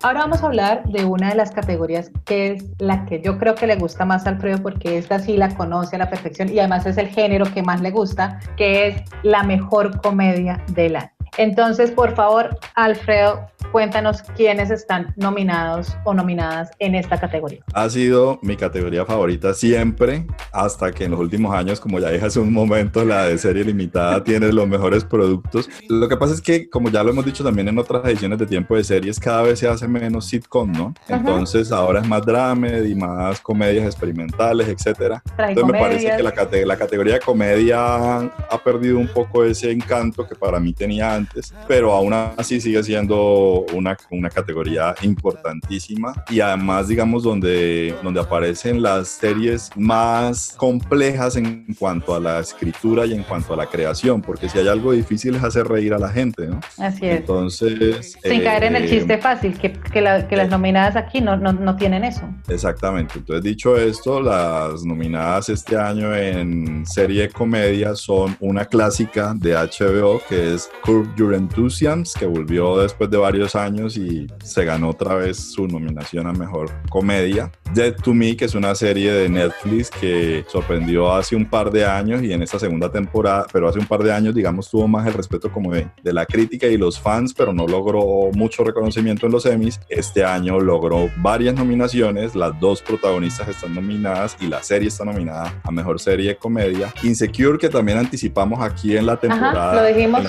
Ahora 0.00 0.20
vamos 0.20 0.42
a 0.42 0.46
hablar 0.46 0.84
de 0.84 1.04
una 1.04 1.30
de 1.30 1.34
las 1.34 1.50
categorías 1.50 2.10
que 2.24 2.52
es 2.52 2.64
la 2.78 3.04
que 3.04 3.20
yo 3.20 3.36
creo 3.36 3.54
que 3.54 3.66
le 3.66 3.76
gusta 3.76 4.04
más 4.04 4.26
a 4.26 4.30
Alfredo 4.30 4.62
porque 4.62 4.96
esta 4.96 5.18
sí 5.18 5.36
la 5.36 5.54
conoce 5.56 5.96
a 5.96 5.98
la 5.98 6.08
perfección 6.08 6.48
y 6.50 6.58
además 6.60 6.86
es 6.86 6.98
el 6.98 7.08
género 7.08 7.52
que 7.52 7.62
más 7.62 7.80
le 7.80 7.90
gusta, 7.90 8.38
que 8.56 8.88
es 8.88 9.02
la 9.22 9.42
mejor 9.42 10.00
comedia 10.00 10.62
del 10.68 10.96
año. 10.96 11.17
Entonces, 11.36 11.90
por 11.90 12.14
favor, 12.14 12.58
Alfredo, 12.74 13.48
cuéntanos 13.72 14.22
quiénes 14.36 14.70
están 14.70 15.12
nominados 15.16 15.96
o 16.04 16.14
nominadas 16.14 16.70
en 16.78 16.94
esta 16.94 17.18
categoría. 17.18 17.60
Ha 17.74 17.88
sido 17.90 18.38
mi 18.42 18.56
categoría 18.56 19.04
favorita 19.04 19.54
siempre, 19.54 20.26
hasta 20.52 20.92
que 20.92 21.04
en 21.04 21.12
los 21.12 21.20
últimos 21.20 21.54
años, 21.54 21.80
como 21.80 21.98
ya 21.98 22.10
dije 22.10 22.26
hace 22.26 22.40
un 22.40 22.52
momento, 22.52 23.04
la 23.04 23.24
de 23.24 23.38
serie 23.38 23.64
limitada 23.64 24.22
tiene 24.28 24.52
los 24.52 24.68
mejores 24.68 25.04
productos. 25.04 25.68
Lo 25.88 26.08
que 26.08 26.16
pasa 26.16 26.34
es 26.34 26.40
que, 26.40 26.68
como 26.68 26.90
ya 26.90 27.02
lo 27.02 27.10
hemos 27.10 27.24
dicho 27.24 27.44
también 27.44 27.68
en 27.68 27.78
otras 27.78 28.04
ediciones 28.04 28.38
de 28.38 28.46
tiempo 28.46 28.76
de 28.76 28.84
series, 28.84 29.20
cada 29.20 29.42
vez 29.42 29.58
se 29.58 29.68
hace 29.68 29.86
menos 29.86 30.26
sitcom, 30.26 30.72
¿no? 30.72 30.94
Entonces 31.08 31.72
ahora 31.72 32.00
es 32.00 32.06
más 32.06 32.24
drama 32.24 32.68
y 32.68 32.94
más 32.94 33.40
comedias 33.40 33.86
experimentales, 33.86 34.68
etcétera. 34.68 35.22
Entonces 35.38 35.64
me 35.64 35.78
parece 35.78 36.16
que 36.16 36.22
la, 36.22 36.32
la 36.66 36.76
categoría 36.76 37.14
de 37.14 37.20
comedia 37.20 38.18
ha 38.18 38.62
perdido 38.64 38.98
un 38.98 39.08
poco 39.08 39.44
ese 39.44 39.70
encanto 39.70 40.26
que 40.26 40.34
para 40.34 40.58
mí 40.58 40.72
tenía 40.72 41.14
antes, 41.14 41.54
pero 41.66 41.92
aún 41.92 42.12
así 42.12 42.60
sigue 42.60 42.82
siendo 42.82 43.57
una, 43.72 43.96
una 44.10 44.30
categoría 44.30 44.94
importantísima 45.02 46.24
y 46.30 46.40
además, 46.40 46.88
digamos, 46.88 47.22
donde, 47.22 47.94
donde 48.02 48.20
aparecen 48.20 48.82
las 48.82 49.08
series 49.08 49.70
más 49.76 50.54
complejas 50.56 51.36
en 51.36 51.66
cuanto 51.78 52.14
a 52.14 52.20
la 52.20 52.40
escritura 52.40 53.06
y 53.06 53.14
en 53.14 53.22
cuanto 53.22 53.54
a 53.54 53.56
la 53.56 53.66
creación, 53.66 54.22
porque 54.22 54.48
si 54.48 54.58
hay 54.58 54.68
algo 54.68 54.92
difícil 54.92 55.34
es 55.34 55.44
hacer 55.44 55.66
reír 55.66 55.94
a 55.94 55.98
la 55.98 56.08
gente, 56.08 56.46
¿no? 56.46 56.60
Así 56.78 57.06
es. 57.06 57.20
Entonces... 57.20 58.16
Sin 58.22 58.42
caer 58.42 58.64
en 58.64 58.76
el 58.76 58.84
eh, 58.84 58.88
chiste 58.88 59.18
fácil, 59.18 59.58
que, 59.58 59.72
que, 59.72 60.00
las 60.00 60.24
eh, 60.30 60.48
nominadas 60.48 60.96
aquí 60.96 61.20
no, 61.20 61.36
no, 61.36 61.52
no 61.52 61.76
tienen 61.76 62.04
eso. 62.04 62.22
Exactamente. 62.48 63.14
Entonces, 63.18 63.44
dicho 63.44 63.76
esto, 63.76 64.20
las 64.20 64.84
nominadas 64.84 65.48
este 65.48 65.76
año 65.76 66.14
en 66.14 66.86
serie 66.86 67.22
de 67.22 67.28
comedia 67.30 67.94
son 67.94 68.36
una 68.40 68.64
clásica 68.64 69.34
de 69.34 69.54
HBO 69.54 70.20
que 70.28 70.54
es 70.54 70.70
Curb 70.82 71.14
Your 71.16 71.34
Enthusiasm, 71.34 72.04
que 72.18 72.26
volvió 72.26 72.78
después 72.78 73.10
de 73.10 73.16
varios 73.16 73.47
años 73.54 73.96
y 73.96 74.26
se 74.42 74.64
ganó 74.64 74.90
otra 74.90 75.14
vez 75.14 75.36
su 75.36 75.66
nominación 75.66 76.26
a 76.26 76.32
Mejor 76.32 76.70
Comedia. 76.88 77.50
Dead 77.74 77.94
to 77.96 78.14
Me, 78.14 78.36
que 78.36 78.46
es 78.46 78.54
una 78.54 78.74
serie 78.74 79.12
de 79.12 79.28
Netflix 79.28 79.90
que 79.90 80.44
sorprendió 80.48 81.12
hace 81.12 81.36
un 81.36 81.48
par 81.48 81.70
de 81.70 81.84
años 81.84 82.22
y 82.22 82.32
en 82.32 82.42
esta 82.42 82.58
segunda 82.58 82.90
temporada, 82.90 83.46
pero 83.52 83.68
hace 83.68 83.78
un 83.78 83.86
par 83.86 84.02
de 84.02 84.12
años, 84.12 84.34
digamos, 84.34 84.70
tuvo 84.70 84.88
más 84.88 85.06
el 85.06 85.14
respeto 85.14 85.52
como 85.52 85.72
de, 85.72 85.88
de 86.02 86.12
la 86.12 86.26
crítica 86.26 86.66
y 86.66 86.76
los 86.76 86.98
fans, 86.98 87.34
pero 87.34 87.52
no 87.52 87.66
logró 87.66 88.30
mucho 88.34 88.64
reconocimiento 88.64 89.26
en 89.26 89.32
los 89.32 89.46
Emmys. 89.46 89.80
Este 89.88 90.24
año 90.24 90.60
logró 90.60 91.10
varias 91.18 91.54
nominaciones, 91.54 92.34
las 92.34 92.58
dos 92.60 92.82
protagonistas 92.82 93.48
están 93.48 93.74
nominadas 93.74 94.36
y 94.40 94.46
la 94.46 94.62
serie 94.62 94.88
está 94.88 95.04
nominada 95.04 95.60
a 95.62 95.70
Mejor 95.70 96.00
Serie 96.00 96.30
de 96.30 96.36
Comedia. 96.36 96.92
Insecure, 97.02 97.58
que 97.58 97.68
también 97.68 97.98
anticipamos 97.98 98.60
aquí 98.60 98.96
en 98.96 99.06
la 99.06 99.16
temporada. 99.16 99.82
lo 99.82 99.88
dijimos. 99.88 100.22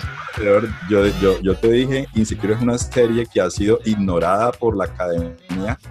Yo, 0.90 1.06
yo, 1.22 1.42
yo 1.42 1.56
te 1.56 1.72
dije, 1.72 2.08
Insecure 2.16 2.54
es 2.54 2.62
una 2.62 2.78
serie 2.78 3.09
que 3.32 3.42
ha 3.42 3.50
sido 3.50 3.80
ignorada 3.86 4.52
por 4.52 4.76
la 4.78 4.86
academia 4.86 5.36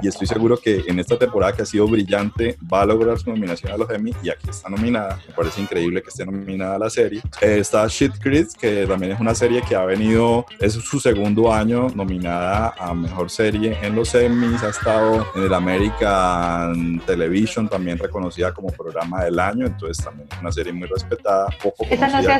y 0.00 0.08
estoy 0.08 0.26
seguro 0.26 0.56
que 0.56 0.84
en 0.86 0.98
esta 0.98 1.18
temporada 1.18 1.52
que 1.52 1.62
ha 1.62 1.66
sido 1.66 1.86
brillante 1.86 2.56
va 2.72 2.82
a 2.82 2.86
lograr 2.86 3.18
su 3.18 3.30
nominación 3.30 3.72
a 3.72 3.76
los 3.76 3.90
Emmy 3.90 4.14
y 4.22 4.30
aquí 4.30 4.48
está 4.48 4.68
nominada. 4.68 5.20
Me 5.26 5.34
parece 5.34 5.60
increíble 5.60 6.02
que 6.02 6.08
esté 6.08 6.24
nominada 6.24 6.78
la 6.78 6.90
serie. 6.90 7.20
Eh, 7.40 7.58
está 7.58 7.86
Shit 7.86 8.18
Creek, 8.18 8.52
que 8.58 8.86
también 8.86 9.12
es 9.12 9.20
una 9.20 9.34
serie 9.34 9.62
que 9.62 9.74
ha 9.74 9.84
venido, 9.84 10.46
es 10.60 10.74
su 10.74 11.00
segundo 11.00 11.52
año 11.52 11.88
nominada 11.94 12.74
a 12.78 12.94
Mejor 12.94 13.30
Serie 13.30 13.76
en 13.82 13.94
los 13.94 14.14
Emmys, 14.14 14.62
ha 14.62 14.70
estado 14.70 15.26
en 15.34 15.42
el 15.42 15.54
American 15.54 17.02
Television, 17.06 17.68
también 17.68 17.98
reconocida 17.98 18.52
como 18.52 18.68
programa 18.68 19.24
del 19.24 19.38
año, 19.38 19.66
entonces 19.66 20.04
también 20.04 20.28
es 20.30 20.40
una 20.40 20.52
serie 20.52 20.72
muy 20.72 20.88
respetada, 20.88 21.48
poco 21.62 21.84
Esta 21.88 22.08
no 22.08 22.22
se, 22.22 22.32
ha, 22.32 22.38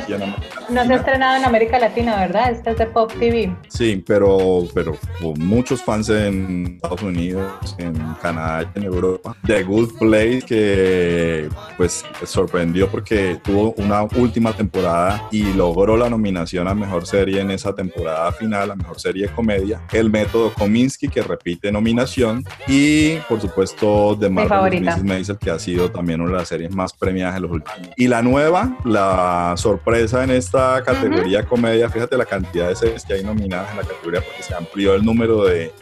no 0.69 0.85
se 0.85 0.93
ha 0.93 0.95
estrenado 0.95 1.37
en 1.37 1.45
América 1.45 1.79
Latina, 1.79 2.17
¿verdad? 2.17 2.51
Esta 2.51 2.71
es 2.71 2.77
de 2.77 2.85
Pop 2.87 3.11
TV. 3.19 3.55
Sí, 3.67 4.03
pero 4.05 4.67
pero 4.73 4.97
con 5.21 5.39
muchos 5.39 5.83
fans 5.83 6.09
en 6.09 6.73
Estados 6.75 7.01
Unidos, 7.01 7.75
en 7.77 7.93
Canadá 8.21 8.71
y 8.75 8.79
en 8.79 8.85
Europa. 8.85 9.35
The 9.45 9.63
Good 9.63 9.97
Place, 9.99 10.41
que 10.45 11.49
pues 11.77 12.05
sorprendió 12.25 12.89
porque 12.89 13.39
tuvo 13.43 13.73
una 13.77 14.03
última 14.03 14.53
temporada 14.53 15.27
y 15.31 15.53
logró 15.53 15.97
la 15.97 16.09
nominación 16.09 16.67
a 16.67 16.73
Mejor 16.73 17.05
Serie 17.05 17.41
en 17.41 17.51
esa 17.51 17.73
temporada 17.73 18.31
final, 18.31 18.71
a 18.71 18.75
Mejor 18.75 18.99
Serie 18.99 19.27
de 19.27 19.33
Comedia. 19.33 19.81
El 19.91 20.09
Método 20.09 20.53
Kominsky, 20.53 21.07
que 21.07 21.21
repite 21.21 21.71
nominación. 21.71 22.43
Y, 22.67 23.15
por 23.27 23.41
supuesto, 23.41 24.17
The 24.19 24.29
Marvelous 24.29 24.97
Mrs. 24.97 25.03
Maisel, 25.03 25.37
que 25.37 25.51
ha 25.51 25.59
sido 25.59 25.91
también 25.91 26.21
una 26.21 26.31
de 26.31 26.37
las 26.37 26.47
series 26.47 26.73
más 26.73 26.93
premiadas 26.93 27.35
en 27.37 27.43
los 27.43 27.51
últimos 27.51 27.77
años. 27.77 27.93
Y 27.97 28.07
la 28.07 28.21
nueva, 28.21 28.77
la 28.85 29.53
sorpresa 29.57 30.23
en 30.23 30.31
esta 30.31 30.81
categoría 30.83 31.45
comedia, 31.45 31.89
fíjate 31.89 32.17
la 32.17 32.25
cantidad 32.25 32.69
de 32.69 32.75
series 32.75 33.05
que 33.05 33.13
hay 33.13 33.23
nominadas 33.23 33.71
en 33.71 33.77
la 33.77 33.83
categoría 33.83 34.21
porque 34.21 34.43
se 34.43 34.53
amplió 34.59 34.93
el 34.93 35.03
número 35.03 35.45
de, 35.45 35.73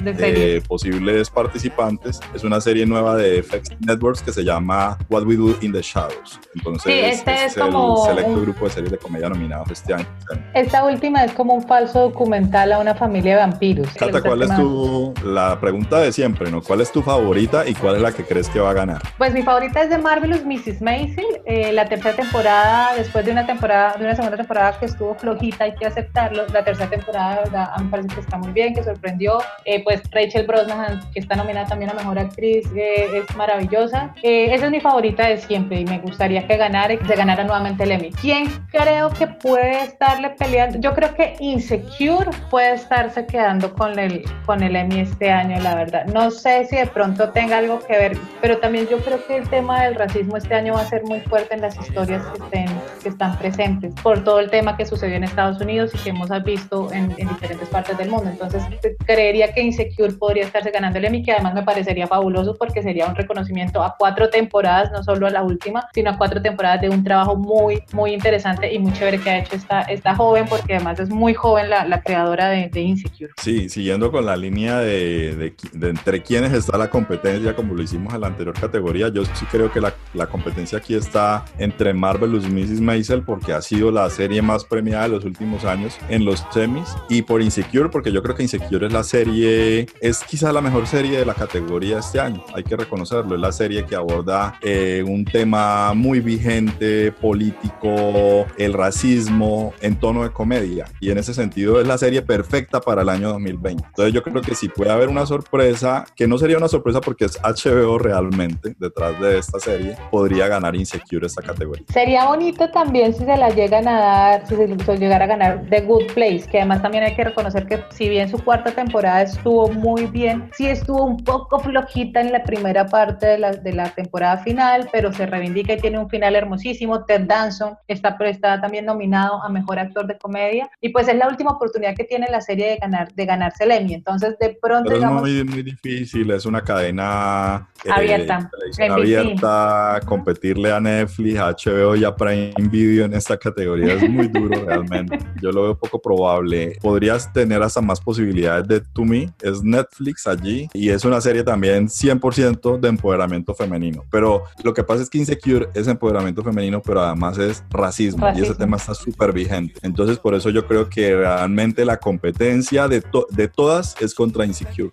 posibles 0.68 1.30
participantes. 1.30 2.20
Es 2.34 2.44
una 2.44 2.62
serie 2.62 2.86
nueva 2.86 3.16
de 3.16 3.44
FX 3.44 3.72
Networks 3.80 4.22
que 4.22 4.32
se 4.32 4.44
llama 4.44 4.98
What 5.10 5.24
We 5.24 5.36
Do 5.36 5.56
in 5.62 5.74
the 5.74 5.82
Shadows. 5.82 6.40
Entonces, 6.56 6.94
sí, 6.94 7.00
este 7.00 7.46
es, 7.46 7.56
como 7.56 8.08
el 8.08 8.16
selecto 8.16 8.42
grupo 8.42 8.66
de 8.66 8.72
series 8.72 8.92
de 8.92 8.98
comedia 8.98 9.30
nominados 9.30 9.70
este 9.72 9.94
año. 9.94 10.08
Esta 10.54 10.84
última 10.86 11.24
es 11.24 11.34
como 11.34 11.54
un 11.54 11.64
falso 11.64 12.02
documental 12.02 12.72
a 12.72 12.80
una 12.80 12.96
familia 12.96 13.34
de 13.34 13.42
vampiros. 13.42 13.88
Cata, 13.96 14.22
¿cuál 14.22 14.44
es 14.44 14.56
tu, 14.56 15.14
la 15.24 15.60
pregunta 15.60 16.00
de 16.00 16.12
siempre, 16.12 16.52
¿no? 16.52 16.62
¿Cuál 16.62 16.82
es 16.82 16.92
tu 16.92 17.02
favorita 17.02 17.68
y 17.68 17.74
cuál 17.74 17.96
es 17.96 18.02
la 18.02 18.12
que 18.12 18.24
crees 18.24 18.50
que 18.50 18.60
va 18.60 18.72
a 18.72 18.74
ganar? 18.74 19.02
Pues 19.18 19.34
mi 19.34 19.44
favorita 19.44 19.82
es 19.82 19.90
de 19.90 19.98
Marvelous 19.98 20.46
Mrs. 20.46 20.82
Maisel, 20.82 21.26
eh, 21.46 21.72
la 21.72 21.88
tercera 21.88 22.16
temporada, 22.16 22.96
después 22.96 23.26
de 23.26 23.32
una 23.32 23.46
temporada, 23.46 23.96
de 23.98 24.06
una 24.06 24.16
segunda 24.16 24.38
temporada 24.38 24.80
que 24.80 24.86
estuvo 24.86 25.16
flojita, 25.16 25.66
hay 25.66 25.76
que 25.76 25.86
aceptarlo, 25.86 26.46
la 26.48 26.64
tercera 26.64 26.90
temporada, 26.90 27.42
verdad, 27.44 27.78
me 27.78 27.90
parece 27.90 28.10
que 28.10 28.22
está 28.22 28.38
muy 28.38 28.52
bien, 28.52 28.67
que 28.74 28.84
sorprendió. 28.84 29.40
Eh, 29.66 29.84
pues 29.84 30.02
Rachel 30.12 30.46
Brosnahan, 30.46 31.02
que 31.14 31.20
está 31.20 31.36
nominada 31.36 31.68
también 31.68 31.92
a 31.92 31.94
Mejor 31.94 32.20
Actriz, 32.20 32.68
eh, 32.76 33.08
es 33.14 33.36
maravillosa. 33.36 34.14
Eh, 34.24 34.54
esa 34.54 34.66
es 34.66 34.72
mi 34.72 34.80
favorita 34.80 35.28
de 35.28 35.38
siempre 35.38 35.82
y 35.82 35.86
me 35.86 36.00
gustaría 36.00 36.46
que 36.48 36.58
ganara, 36.58 36.96
que 36.98 37.16
ganara 37.16 37.44
nuevamente 37.44 37.84
el 37.84 37.92
Emmy. 37.92 38.12
¿Quién 38.12 38.48
creo 38.72 39.10
que 39.10 39.28
puede 39.28 39.84
estarle 39.84 40.30
peleando? 40.32 40.80
Yo 40.80 40.94
creo 40.94 41.14
que 41.14 41.36
Insecure 41.40 42.30
puede 42.50 42.74
estarse 42.76 43.26
quedando 43.26 43.74
con 43.74 43.98
el, 44.00 44.24
con 44.46 44.64
el 44.64 44.76
Emmy 44.76 45.02
este 45.02 45.32
año, 45.32 45.60
la 45.62 45.76
verdad. 45.76 46.06
No 46.08 46.32
sé 46.32 46.66
si 46.66 46.76
de 46.76 46.88
pronto 46.88 47.30
tenga 47.30 47.58
algo 47.58 47.80
que 47.80 47.94
ver, 47.94 48.18
pero 48.42 48.58
también 48.58 48.88
yo 48.88 48.98
creo 49.00 49.26
que 49.26 49.38
el 49.38 49.50
tema 49.50 49.84
del 49.84 49.96
racismo 49.96 50.38
este 50.38 50.56
año 50.56 50.74
va 50.74 50.82
a 50.82 50.86
ser 50.86 51.04
muy 51.04 51.20
fuerte 51.22 51.56
en 51.56 51.62
las 51.62 51.78
historias 51.78 52.24
que, 52.26 52.44
estén, 52.44 52.82
que 53.04 53.10
están 53.10 53.38
presentes 53.38 53.94
por 54.02 54.24
todo 54.24 54.40
el 54.40 54.50
tema 54.50 54.78
que 54.78 54.86
sucedió 54.86 55.16
en 55.16 55.24
Estados 55.24 55.60
Unidos 55.62 55.92
y 55.94 55.98
que 56.00 56.10
hemos 56.10 56.30
visto 56.44 56.92
en, 56.92 57.14
en 57.18 57.28
diferentes 57.28 57.68
partes 57.70 57.98
del 57.98 58.10
mundo. 58.10 58.30
Entonces, 58.30 58.57
creería 59.06 59.54
que 59.54 59.62
Insecure 59.62 60.14
podría 60.14 60.44
estarse 60.44 60.72
ganando 60.72 61.00
el 61.00 61.06
Emmy, 61.06 61.24
que 61.24 61.32
además 61.32 61.54
me 61.54 61.64
parecería 61.64 62.08
fabuloso 62.08 62.56
porque 62.56 62.82
sería 62.82 63.08
un 63.08 63.16
reconocimiento 63.16 63.84
a 63.84 63.96
cuatro 63.98 64.30
temporadas, 64.30 64.92
no 64.92 65.04
solo 65.04 65.28
a 65.28 65.30
la 65.30 65.44
última, 65.44 65.88
sino 65.94 66.12
a 66.12 66.18
cuatro 66.18 66.42
temporadas 66.42 66.82
de 66.82 66.90
un 66.90 67.04
trabajo 67.04 67.36
muy, 67.36 67.84
muy 67.94 68.14
interesante 68.14 68.74
y 68.74 68.80
muy 68.80 68.94
chévere 68.94 69.20
que 69.20 69.30
ha 69.30 69.40
hecho 69.40 69.56
esta, 69.56 69.82
esta 69.82 70.16
joven, 70.16 70.46
porque 70.48 70.76
además 70.76 71.00
es 71.00 71.10
muy 71.10 71.34
joven 71.34 71.70
la, 71.70 71.86
la 71.86 72.02
creadora 72.02 72.50
de, 72.50 72.70
de, 72.70 72.82
Insecure. 72.82 73.32
Sí, 73.42 73.70
siguiendo 73.70 74.12
con 74.12 74.26
la 74.26 74.36
línea 74.36 74.80
de, 74.80 75.54
de, 75.74 75.90
entre 75.90 76.22
quienes 76.22 76.54
está 76.54 76.78
la 76.78 76.90
competencia, 76.90 77.56
como 77.56 77.74
lo 77.74 77.82
hicimos 77.82 78.14
en 78.14 78.22
la 78.22 78.28
anterior 78.28 78.58
categoría, 78.60 79.10
yo 79.10 79.26
sí 79.26 79.46
creo 79.52 79.72
que 79.72 79.82
la, 79.82 79.94
la 80.14 80.28
competencia 80.28 80.78
aquí 80.78 80.96
está 80.96 81.46
entre 81.58 81.94
Marvelous 81.94 82.48
Mrs. 82.50 82.82
Maisel 82.82 83.24
porque 83.24 83.54
ha 83.54 83.62
sido 83.62 83.92
la 83.92 84.10
serie 84.10 84.42
más 84.42 84.64
premiada 84.64 85.04
de 85.04 85.10
los 85.10 85.26
últimos 85.26 85.66
años 85.66 85.98
en 86.10 86.26
los 86.26 86.46
semis 86.52 86.96
y 87.10 87.22
por 87.22 87.42
Insecure 87.42 87.90
porque 87.90 88.12
yo 88.12 88.22
creo 88.24 88.36
que 88.38 88.44
Insecure 88.44 88.88
es 88.88 88.94
la 88.94 89.04
serie, 89.04 89.88
es 90.00 90.24
quizá 90.24 90.54
la 90.54 90.62
mejor 90.62 90.88
serie 90.88 91.18
de 91.18 91.26
la 91.26 91.34
categoría 91.34 92.00
este 92.00 92.20
año, 92.20 92.44
hay 92.54 92.64
que 92.64 92.76
reconocerlo, 92.78 93.36
es 93.36 93.42
la 93.42 93.52
serie 93.52 93.86
que 93.86 93.96
aborda 93.96 94.58
eh, 94.62 95.04
un 95.06 95.26
tema 95.26 95.94
muy 95.94 96.20
vigente, 96.20 97.12
político, 97.12 98.46
el 98.58 98.74
racismo 98.74 99.74
en 99.82 100.00
tono 100.00 100.24
de 100.24 100.30
comedia 100.32 100.86
y 101.02 101.10
en 101.10 101.18
ese 101.18 101.34
sentido 101.34 101.82
es 101.82 101.88
la 101.88 101.98
serie 101.98 102.22
perfecta 102.22 102.80
para 102.80 103.02
el 103.02 103.10
año 103.10 103.30
2020. 103.30 103.84
Entonces 103.88 104.14
yo 104.14 104.22
creo 104.24 104.42
que 104.42 104.56
si 104.56 104.70
puede 104.70 104.92
haber 104.92 105.10
una 105.10 105.26
sorpresa, 105.26 106.06
que 106.16 106.28
no 106.28 106.38
sería 106.38 106.58
una 106.58 106.68
sorpresa 106.68 107.02
porque 107.02 107.26
es 107.26 107.40
HBO 107.42 107.98
realmente 107.98 108.76
detrás 108.78 109.20
de 109.20 109.40
esta 109.40 109.60
serie, 109.60 109.98
podría 110.12 110.48
ganar 110.48 110.76
Insecure 110.76 111.26
esta 111.26 111.42
categoría. 111.42 111.86
Sería 111.92 112.26
bonito 112.26 112.70
también 112.70 113.14
si 113.14 113.26
se 113.26 113.38
la 113.38 113.50
llegan 113.50 113.88
a 113.88 114.00
dar, 114.00 114.48
si 114.48 114.56
se 114.56 114.98
llegara 114.98 115.26
a 115.26 115.28
ganar 115.28 115.66
The 115.70 115.82
Good 115.82 116.14
Place, 116.14 116.46
que 116.50 116.60
además 116.60 116.82
también 116.82 117.04
hay 117.04 117.16
que 117.16 117.24
reconocer 117.24 117.66
que 117.66 117.80
si 117.90 118.10
bien 118.10 118.27
su 118.28 118.44
cuarta 118.44 118.72
temporada 118.72 119.22
estuvo 119.24 119.70
muy 119.70 120.06
bien, 120.06 120.50
sí 120.54 120.68
estuvo 120.68 121.04
un 121.06 121.24
poco 121.24 121.60
flojita 121.60 122.22
en 122.22 122.32
la 122.32 122.44
primera 122.44 122.86
parte 122.88 123.26
de 123.26 123.38
la, 123.38 123.52
de 123.52 123.74
la 123.74 123.90
temporada 123.90 124.38
final, 124.38 124.90
pero 124.92 125.12
se 125.14 125.26
reivindica 125.26 125.74
y 125.74 125.78
tiene 125.78 126.00
un 126.00 126.10
final 126.10 126.36
hermosísimo. 126.36 127.06
Ted 127.06 127.22
Danson 127.22 127.76
está, 127.88 128.18
está 128.22 128.62
también 128.62 128.86
nominado 128.86 129.42
a 129.42 129.50
Mejor 129.50 129.80
Actor 129.80 130.08
de 130.08 130.18
Comedia 130.18 130.70
y 130.82 130.90
pues 130.90 131.08
es 131.08 131.16
la 131.16 131.28
última 131.28 131.52
oportunidad 131.52 131.96
que 131.96 132.04
tiene 132.04 132.28
la 132.30 132.42
serie 132.42 132.72
de 132.72 132.78
ganar 132.78 133.14
de 133.14 133.26
ganarse 133.26 133.64
el 133.64 133.72
Emmy. 133.72 133.94
Entonces 133.94 134.38
de 134.40 134.58
pronto... 134.62 134.92
es 134.92 135.04
muy, 135.04 135.44
muy 135.44 135.64
difícil, 135.64 136.32
es 136.32 136.46
una 136.46 136.62
cadena 136.62 137.70
eh, 137.84 137.90
abierta, 137.92 138.50
abierta, 138.90 140.00
competirle 140.06 140.72
a 140.72 140.80
Netflix, 140.80 141.40
a 141.40 141.52
HBO 141.52 141.96
y 141.96 142.04
a 142.04 142.16
Prime 142.16 142.54
Video 142.70 143.06
en 143.06 143.14
esta 143.14 143.38
categoría 143.38 143.94
es 143.94 144.10
muy 144.10 144.28
duro 144.28 144.60
realmente. 144.66 145.20
Yo 145.42 145.52
lo 145.52 145.64
veo 145.64 145.78
poco 145.78 146.02
probable. 146.02 146.78
Podrías 146.82 147.32
tener 147.32 147.62
hasta 147.62 147.82
más 147.82 148.00
posibilidades 148.00 148.17
de 148.18 148.82
To 148.94 149.04
Me, 149.04 149.32
es 149.42 149.64
Netflix 149.64 150.28
allí 150.28 150.70
y 150.74 150.90
es 150.90 151.06
una 151.06 151.22
serie 151.22 151.44
también 151.44 151.88
100% 151.88 152.80
de 152.80 152.90
empoderamiento 152.90 153.54
femenino. 153.54 154.04
Pero 154.12 154.44
lo 154.64 154.74
que 154.74 154.84
pasa 154.84 155.04
es 155.04 155.10
que 155.10 155.18
Insecure 155.18 155.68
es 155.74 155.88
empoderamiento 155.88 156.44
femenino, 156.44 156.82
pero 156.82 157.02
además 157.02 157.38
es 157.38 157.64
racismo, 157.70 158.28
y 158.36 158.42
ese 158.42 158.56
tema 158.56 158.78
está 158.78 158.94
súper 158.94 159.32
vigente. 159.32 159.80
Entonces 159.84 160.20
por 160.20 160.36
eso 160.36 160.50
yo 160.50 160.68
creo 160.68 160.90
que 160.90 161.16
realmente 161.16 161.86
la 161.86 161.98
competencia 161.98 162.88
de, 162.88 163.04
de 163.32 163.48
todas 163.48 163.96
es 164.02 164.14
contra 164.14 164.46
Insecure. 164.46 164.92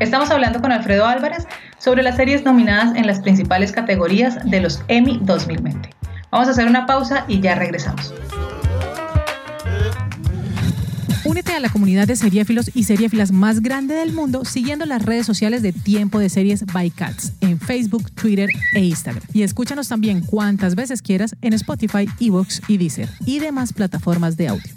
Estamos 0.00 0.30
hablando 0.30 0.60
con 0.60 0.72
Alfredo 0.72 1.06
Álvarez 1.06 1.46
sobre 1.78 2.02
las 2.02 2.16
series 2.16 2.44
nominadas 2.44 2.96
en 2.96 3.06
las 3.06 3.20
principales 3.20 3.72
categorías 3.72 4.38
de 4.50 4.60
los 4.60 4.82
Emmy 4.88 5.20
2020. 5.22 5.90
Vamos 6.30 6.48
a 6.48 6.50
hacer 6.50 6.66
una 6.66 6.84
pausa 6.84 7.24
y 7.28 7.40
ya 7.40 7.54
regresamos. 7.54 8.12
Únete 11.24 11.52
a 11.52 11.60
la 11.60 11.70
comunidad 11.70 12.06
de 12.06 12.16
seriéfilos 12.16 12.70
y 12.74 12.84
seriéfilas 12.84 13.32
más 13.32 13.62
grande 13.62 13.94
del 13.94 14.12
mundo 14.12 14.44
siguiendo 14.44 14.84
las 14.84 15.02
redes 15.02 15.24
sociales 15.24 15.62
de 15.62 15.72
Tiempo 15.72 16.18
de 16.18 16.28
Series 16.28 16.66
by 16.66 16.90
Cats 16.90 17.32
en 17.40 17.58
Facebook, 17.58 18.10
Twitter 18.12 18.50
e 18.74 18.80
Instagram. 18.80 19.22
Y 19.32 19.42
escúchanos 19.42 19.88
también 19.88 20.20
cuantas 20.20 20.74
veces 20.74 21.00
quieras 21.00 21.34
en 21.40 21.54
Spotify, 21.54 22.06
Evox 22.20 22.60
y 22.68 22.76
Deezer 22.76 23.08
y 23.24 23.38
demás 23.38 23.72
plataformas 23.72 24.36
de 24.36 24.48
audio. 24.48 24.70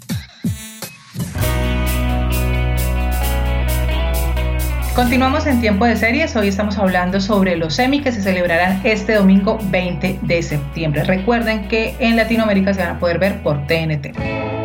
Continuamos 4.94 5.46
en 5.46 5.60
tiempo 5.60 5.84
de 5.84 5.96
series. 5.96 6.34
Hoy 6.34 6.48
estamos 6.48 6.78
hablando 6.78 7.20
sobre 7.20 7.56
los 7.56 7.78
Emmy 7.78 8.00
que 8.00 8.10
se 8.10 8.22
celebrarán 8.22 8.80
este 8.84 9.14
domingo 9.14 9.58
20 9.70 10.20
de 10.22 10.42
septiembre. 10.42 11.04
Recuerden 11.04 11.68
que 11.68 11.94
en 12.00 12.16
Latinoamérica 12.16 12.72
se 12.72 12.80
van 12.80 12.96
a 12.96 12.98
poder 12.98 13.18
ver 13.18 13.42
por 13.42 13.66
TNT. 13.66 14.57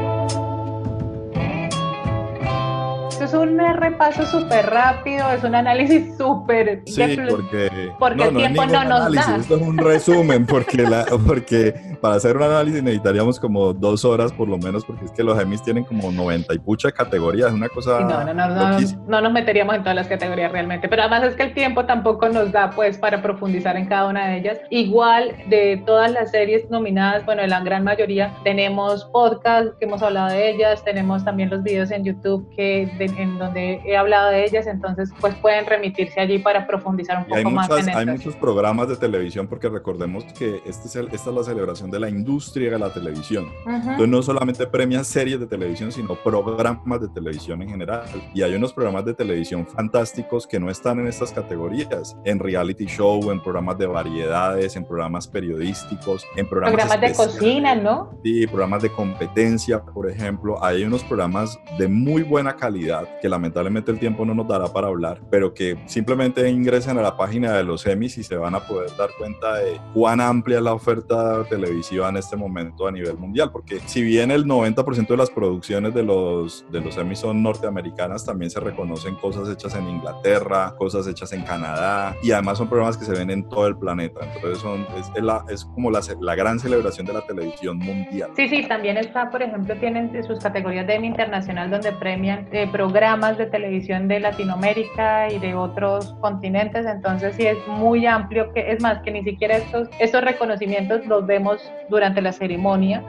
Es 3.33 3.39
un 3.39 3.57
repaso 3.57 4.25
súper 4.25 4.67
rápido, 4.67 5.29
es 5.31 5.43
un 5.43 5.55
análisis 5.55 6.15
súper... 6.17 6.83
Sí, 6.85 7.17
porque, 7.29 7.91
porque 7.99 8.23
el 8.23 8.35
tiempo 8.35 8.65
no, 8.65 8.83
nos 8.83 9.11
da. 9.13 9.37
Esto 9.37 9.55
es 9.55 9.61
un 9.61 9.77
resumen, 9.77 10.45
porque, 10.45 10.83
la, 10.83 11.05
porque 11.25 11.73
para 12.01 12.15
hacer 12.15 12.37
un 12.37 12.43
análisis 12.43 12.83
necesitaríamos 12.83 13.39
como 13.39 13.73
dos 13.73 14.05
horas 14.05 14.31
por 14.31 14.47
lo 14.47 14.57
menos, 14.57 14.85
porque 14.85 15.05
es 15.05 15.11
que 15.11 15.23
los 15.23 15.39
Emmys 15.39 15.63
tienen 15.63 15.83
como 15.83 16.11
90 16.11 16.53
y 16.53 16.59
pucha 16.59 16.91
categorías, 16.91 17.47
es 17.49 17.53
una 17.53 17.69
cosa... 17.69 17.99
No, 18.01 18.23
no, 18.23 18.33
no, 18.33 18.47
no, 18.47 18.79
no, 19.07 19.21
nos 19.21 19.33
meteríamos 19.33 19.75
en 19.75 19.83
todas 19.83 19.95
las 19.95 20.07
categorías 20.07 20.51
realmente, 20.51 20.87
pero 20.87 21.03
además 21.03 21.23
es 21.23 21.35
que 21.35 21.43
el 21.43 21.53
tiempo 21.53 21.85
tampoco 21.85 22.29
nos 22.29 22.51
da 22.51 22.69
pues 22.71 22.97
para 22.97 23.21
profundizar 23.21 23.77
en 23.77 23.87
cada 23.87 24.07
una 24.07 24.27
de 24.27 24.37
ellas. 24.37 24.57
Igual 24.69 25.35
de 25.47 25.81
todas 25.85 26.11
las 26.11 26.31
series 26.31 26.69
nominadas, 26.69 27.25
bueno, 27.25 27.41
en 27.41 27.49
la 27.49 27.61
gran 27.61 27.83
mayoría 27.83 28.33
tenemos 28.43 29.05
podcasts 29.05 29.75
que 29.79 29.85
hemos 29.85 30.01
hablado 30.01 30.29
de 30.29 30.49
ellas, 30.51 30.83
tenemos 30.83 31.23
también 31.23 31.49
los 31.49 31.63
videos 31.63 31.91
en 31.91 32.03
YouTube 32.03 32.47
que 32.55 32.91
en 33.23 33.37
donde 33.37 33.81
he 33.85 33.97
hablado 33.97 34.29
de 34.29 34.45
ellas, 34.45 34.67
entonces 34.67 35.11
pues 35.19 35.33
pueden 35.35 35.65
remitirse 35.65 36.19
allí 36.19 36.39
para 36.39 36.67
profundizar 36.67 37.19
un 37.19 37.25
poco 37.25 37.51
más 37.51 37.69
en 37.87 37.89
Hay 37.89 38.05
muchos 38.05 38.35
programas 38.35 38.87
de 38.87 38.95
televisión 38.95 39.47
porque 39.47 39.69
recordemos 39.69 40.23
que 40.37 40.61
este 40.65 40.87
es 40.87 40.95
esta 40.95 41.29
es 41.29 41.35
la 41.35 41.43
celebración 41.43 41.89
de 41.89 41.99
la 41.99 42.09
industria 42.09 42.71
de 42.71 42.79
la 42.79 42.91
televisión. 42.91 43.47
Entonces 43.65 44.07
no 44.07 44.21
solamente 44.21 44.67
premia 44.67 45.03
series 45.03 45.39
de 45.39 45.47
televisión, 45.47 45.91
sino 45.91 46.15
programas 46.15 47.01
de 47.01 47.07
televisión 47.09 47.61
en 47.61 47.69
general. 47.69 48.03
Y 48.33 48.41
hay 48.41 48.53
unos 48.55 48.73
programas 48.73 49.05
de 49.05 49.13
televisión 49.13 49.65
fantásticos 49.65 50.47
que 50.47 50.59
no 50.59 50.69
están 50.69 50.99
en 50.99 51.07
estas 51.07 51.31
categorías, 51.31 52.15
en 52.25 52.39
reality 52.39 52.85
show, 52.85 53.31
en 53.31 53.41
programas 53.41 53.77
de 53.77 53.87
variedades, 53.87 54.75
en 54.75 54.85
programas 54.85 55.27
periodísticos, 55.27 56.25
en 56.35 56.47
programas, 56.47 56.85
programas 56.85 57.01
de 57.01 57.15
cocina, 57.15 57.75
¿no? 57.75 58.11
Sí, 58.23 58.45
programas 58.47 58.83
de 58.83 58.89
competencia, 58.89 59.83
por 59.83 60.09
ejemplo. 60.09 60.63
Hay 60.63 60.83
unos 60.83 61.03
programas 61.03 61.59
de 61.77 61.87
muy 61.87 62.23
buena 62.23 62.55
calidad 62.55 63.07
que 63.21 63.29
lamentablemente 63.29 63.91
el 63.91 63.99
tiempo 63.99 64.25
no 64.25 64.33
nos 64.33 64.47
dará 64.47 64.67
para 64.67 64.87
hablar, 64.87 65.21
pero 65.29 65.53
que 65.53 65.77
simplemente 65.85 66.49
ingresen 66.49 66.97
a 66.97 67.01
la 67.01 67.17
página 67.17 67.53
de 67.53 67.63
los 67.63 67.85
Emmys 67.85 68.17
y 68.17 68.23
se 68.23 68.35
van 68.35 68.55
a 68.55 68.59
poder 68.61 68.89
dar 68.97 69.09
cuenta 69.17 69.55
de 69.55 69.79
cuán 69.93 70.21
amplia 70.21 70.57
es 70.57 70.63
la 70.63 70.73
oferta 70.73 71.43
televisiva 71.45 72.09
en 72.09 72.17
este 72.17 72.35
momento 72.35 72.87
a 72.87 72.91
nivel 72.91 73.17
mundial, 73.17 73.51
porque 73.51 73.79
si 73.85 74.01
bien 74.01 74.31
el 74.31 74.45
90% 74.45 75.07
de 75.07 75.17
las 75.17 75.29
producciones 75.29 75.93
de 75.93 76.03
los, 76.03 76.65
de 76.71 76.81
los 76.81 76.97
Emmys 76.97 77.19
son 77.19 77.43
norteamericanas, 77.43 78.25
también 78.25 78.49
se 78.49 78.59
reconocen 78.59 79.15
cosas 79.15 79.49
hechas 79.49 79.75
en 79.75 79.87
Inglaterra, 79.87 80.73
cosas 80.77 81.07
hechas 81.07 81.31
en 81.33 81.43
Canadá, 81.43 82.15
y 82.23 82.31
además 82.31 82.57
son 82.57 82.67
programas 82.67 82.97
que 82.97 83.05
se 83.05 83.11
ven 83.13 83.29
en 83.29 83.47
todo 83.47 83.67
el 83.67 83.77
planeta, 83.77 84.21
entonces 84.33 84.59
son, 84.59 84.85
es, 84.97 85.23
la, 85.23 85.45
es 85.49 85.65
como 85.65 85.91
la, 85.91 86.01
la 86.21 86.35
gran 86.35 86.59
celebración 86.59 87.05
de 87.05 87.13
la 87.13 87.21
televisión 87.21 87.77
mundial. 87.77 88.31
Sí, 88.35 88.47
sí, 88.49 88.63
también 88.67 88.97
está, 88.97 89.29
por 89.29 89.41
ejemplo, 89.41 89.75
tienen 89.75 90.11
sus 90.25 90.39
categorías 90.39 90.87
de 90.87 91.03
Internacional 91.03 91.69
donde 91.69 91.91
premian 91.91 92.47
eh, 92.51 92.67
programas 92.71 93.02
más 93.17 93.37
de 93.37 93.45
televisión 93.45 94.07
de 94.07 94.19
Latinoamérica 94.19 95.31
y 95.31 95.39
de 95.39 95.55
otros 95.55 96.15
continentes, 96.21 96.85
entonces 96.85 97.35
sí 97.35 97.45
es 97.45 97.57
muy 97.67 98.05
amplio, 98.05 98.51
que 98.53 98.71
es 98.71 98.81
más 98.81 99.01
que 99.01 99.11
ni 99.11 99.23
siquiera 99.23 99.57
estos, 99.57 99.89
estos 99.99 100.23
reconocimientos 100.23 101.05
los 101.05 101.25
vemos 101.25 101.71
durante 101.89 102.21
la 102.21 102.31
ceremonia 102.31 103.03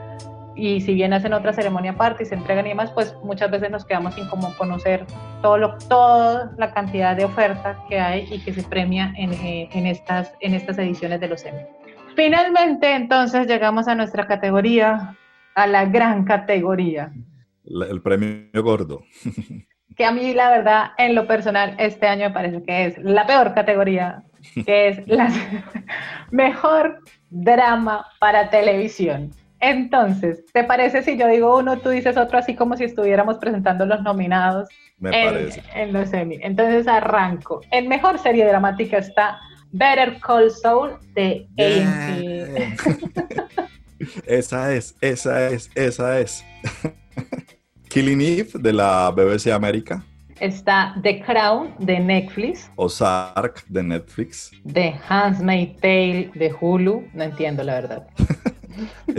y 0.55 0.81
si 0.81 0.93
bien 0.93 1.13
hacen 1.13 1.33
otra 1.33 1.53
ceremonia 1.53 1.91
aparte 1.91 2.23
y 2.23 2.25
se 2.25 2.35
entregan 2.35 2.65
y 2.65 2.69
demás, 2.69 2.91
pues 2.91 3.15
muchas 3.23 3.51
veces 3.51 3.69
nos 3.69 3.85
quedamos 3.85 4.15
sin 4.15 4.27
como 4.29 4.55
conocer 4.55 5.05
todo 5.41 5.57
lo, 5.57 5.77
toda 5.89 6.53
la 6.57 6.73
cantidad 6.73 7.15
de 7.15 7.25
oferta 7.25 7.77
que 7.89 7.99
hay 7.99 8.27
y 8.31 8.39
que 8.39 8.53
se 8.53 8.63
premia 8.63 9.13
en, 9.17 9.33
eh, 9.33 9.69
en 9.73 9.85
estas, 9.85 10.33
en 10.39 10.53
estas 10.53 10.77
ediciones 10.77 11.19
de 11.19 11.27
los 11.27 11.45
Emmy. 11.45 11.63
Finalmente, 12.15 12.93
entonces 12.95 13.47
llegamos 13.47 13.87
a 13.89 13.95
nuestra 13.95 14.25
categoría, 14.25 15.17
a 15.55 15.67
la 15.67 15.85
gran 15.85 16.23
categoría. 16.23 17.11
el 17.65 18.01
premio 18.01 18.63
gordo. 18.63 19.03
que 19.95 20.05
a 20.05 20.11
mí 20.11 20.33
la 20.33 20.49
verdad, 20.49 20.91
en 20.97 21.15
lo 21.15 21.27
personal, 21.27 21.75
este 21.77 22.07
año 22.07 22.27
me 22.27 22.33
parece 22.33 22.63
que 22.63 22.85
es 22.85 22.97
la 22.97 23.25
peor 23.25 23.53
categoría, 23.53 24.23
que 24.65 24.89
es 24.89 25.07
la 25.07 25.29
mejor 26.31 26.99
drama 27.29 28.05
para 28.19 28.49
televisión. 28.49 29.31
Entonces, 29.61 30.45
¿te 30.53 30.63
parece 30.63 31.01
si 31.01 31.17
yo 31.17 31.27
digo 31.27 31.57
uno, 31.57 31.79
tú 31.79 31.89
dices 31.89 32.17
otro, 32.17 32.37
así 32.37 32.55
como 32.55 32.75
si 32.77 32.83
estuviéramos 32.83 33.37
presentando 33.37 33.85
los 33.85 34.01
nominados 34.03 34.69
en, 35.01 35.49
en, 35.73 35.93
los 35.93 36.13
Emmy? 36.13 36.37
Entonces 36.41 36.87
arranco. 36.87 37.61
En 37.71 37.87
mejor 37.87 38.19
serie 38.19 38.45
dramática 38.45 38.97
está 38.97 39.39
Better 39.71 40.19
Call 40.19 40.51
Saul 40.51 40.91
de 41.13 41.47
AMC. 41.57 42.77
esa 44.27 44.73
es, 44.73 44.95
esa 45.01 45.47
es, 45.49 45.71
esa 45.75 46.19
es. 46.19 46.45
Killing 47.95 48.19
Eve 48.19 48.59
de 48.59 48.73
la 48.73 49.09
BBC 49.09 49.53
América. 49.53 50.03
Está 50.41 50.93
The 51.01 51.21
Crown 51.21 51.75
de 51.79 51.97
Netflix. 51.97 52.69
Ozark 52.75 53.63
de 53.69 53.81
Netflix. 53.81 54.51
The 54.69 54.99
Handmaid's 55.07 55.79
Tale 55.79 56.29
de 56.35 56.53
Hulu. 56.59 57.07
No 57.13 57.23
entiendo 57.23 57.63
la 57.63 57.75
verdad. 57.75 58.07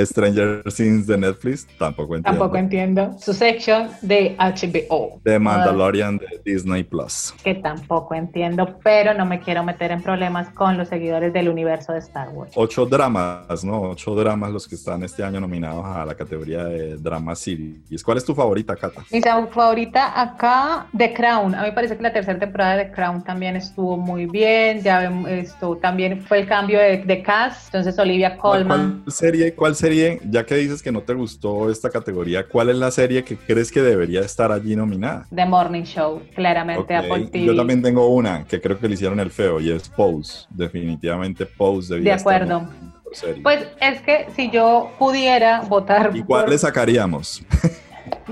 Stranger 0.04 0.62
Things 0.64 1.06
de 1.06 1.18
Netflix, 1.18 1.66
tampoco 1.78 2.16
entiendo. 2.16 2.38
Tampoco 2.38 2.56
entiendo. 2.56 3.16
Su 3.18 3.32
section 3.32 3.88
de 4.02 4.36
HBO. 4.38 5.20
The 5.24 5.38
Mandalorian 5.38 6.18
de 6.18 6.40
Disney 6.44 6.84
Plus. 6.84 7.34
Que 7.42 7.54
tampoco 7.54 8.14
entiendo, 8.14 8.78
pero 8.82 9.14
no 9.14 9.26
me 9.26 9.40
quiero 9.40 9.62
meter 9.64 9.90
en 9.90 10.02
problemas 10.02 10.50
con 10.50 10.76
los 10.76 10.88
seguidores 10.88 11.32
del 11.32 11.48
universo 11.48 11.92
de 11.92 11.98
Star 12.00 12.28
Wars. 12.30 12.52
Ocho 12.54 12.86
dramas, 12.86 13.64
¿no? 13.64 13.82
Ocho 13.82 14.14
dramas 14.14 14.52
los 14.52 14.66
que 14.66 14.74
están 14.74 15.02
este 15.02 15.22
año 15.22 15.40
nominados 15.40 15.84
a 15.84 16.04
la 16.04 16.14
categoría 16.14 16.64
de 16.64 16.96
Drama 16.96 17.34
Series. 17.34 18.02
¿Cuál 18.02 18.18
es 18.18 18.24
tu 18.24 18.34
favorita, 18.34 18.76
Cata? 18.76 19.02
Mi 19.10 19.20
favorita 19.20 20.20
acá, 20.20 20.86
The 20.96 21.12
Crown. 21.12 21.54
A 21.54 21.62
mí 21.64 21.70
parece 21.72 21.96
que 21.96 22.02
la 22.02 22.12
tercera 22.12 22.38
temporada 22.38 22.76
de 22.76 22.84
The 22.86 22.92
Crown 22.92 23.24
también 23.24 23.56
estuvo 23.56 23.96
muy 23.96 24.26
bien. 24.26 24.82
Ya 24.82 25.04
esto 25.28 25.76
también 25.76 26.22
fue 26.22 26.40
el 26.40 26.48
cambio 26.48 26.78
de, 26.78 26.98
de 26.98 27.22
cast. 27.22 27.66
Entonces 27.66 27.98
Olivia 27.98 28.36
Colman. 28.36 29.02
¿Cuál 29.04 29.12
serie, 29.12 29.45
¿Cuál 29.54 29.76
serie, 29.76 30.20
ya 30.28 30.44
que 30.44 30.54
dices 30.56 30.82
que 30.82 30.92
no 30.92 31.02
te 31.02 31.14
gustó 31.14 31.70
esta 31.70 31.90
categoría, 31.90 32.46
cuál 32.46 32.70
es 32.70 32.76
la 32.76 32.90
serie 32.90 33.24
que 33.24 33.36
crees 33.36 33.70
que 33.70 33.82
debería 33.82 34.20
estar 34.20 34.52
allí 34.52 34.76
nominada? 34.76 35.26
The 35.34 35.44
Morning 35.44 35.84
Show, 35.84 36.22
claramente 36.34 36.94
Apple 36.94 37.26
TV. 37.26 37.46
Yo 37.46 37.56
también 37.56 37.82
tengo 37.82 38.08
una 38.08 38.44
que 38.44 38.60
creo 38.60 38.78
que 38.78 38.88
le 38.88 38.94
hicieron 38.94 39.20
el 39.20 39.30
feo 39.30 39.60
y 39.60 39.70
es 39.70 39.88
Pose. 39.88 40.46
Definitivamente 40.50 41.46
Pose 41.46 41.94
debería 41.94 42.14
De 42.14 42.20
acuerdo. 42.20 42.68
Pues 43.42 43.66
es 43.80 44.00
que 44.02 44.26
si 44.34 44.50
yo 44.50 44.90
pudiera 44.98 45.60
votar. 45.62 46.10
¿Y 46.14 46.22
cuál 46.22 46.50
le 46.50 46.58
sacaríamos? 46.58 47.42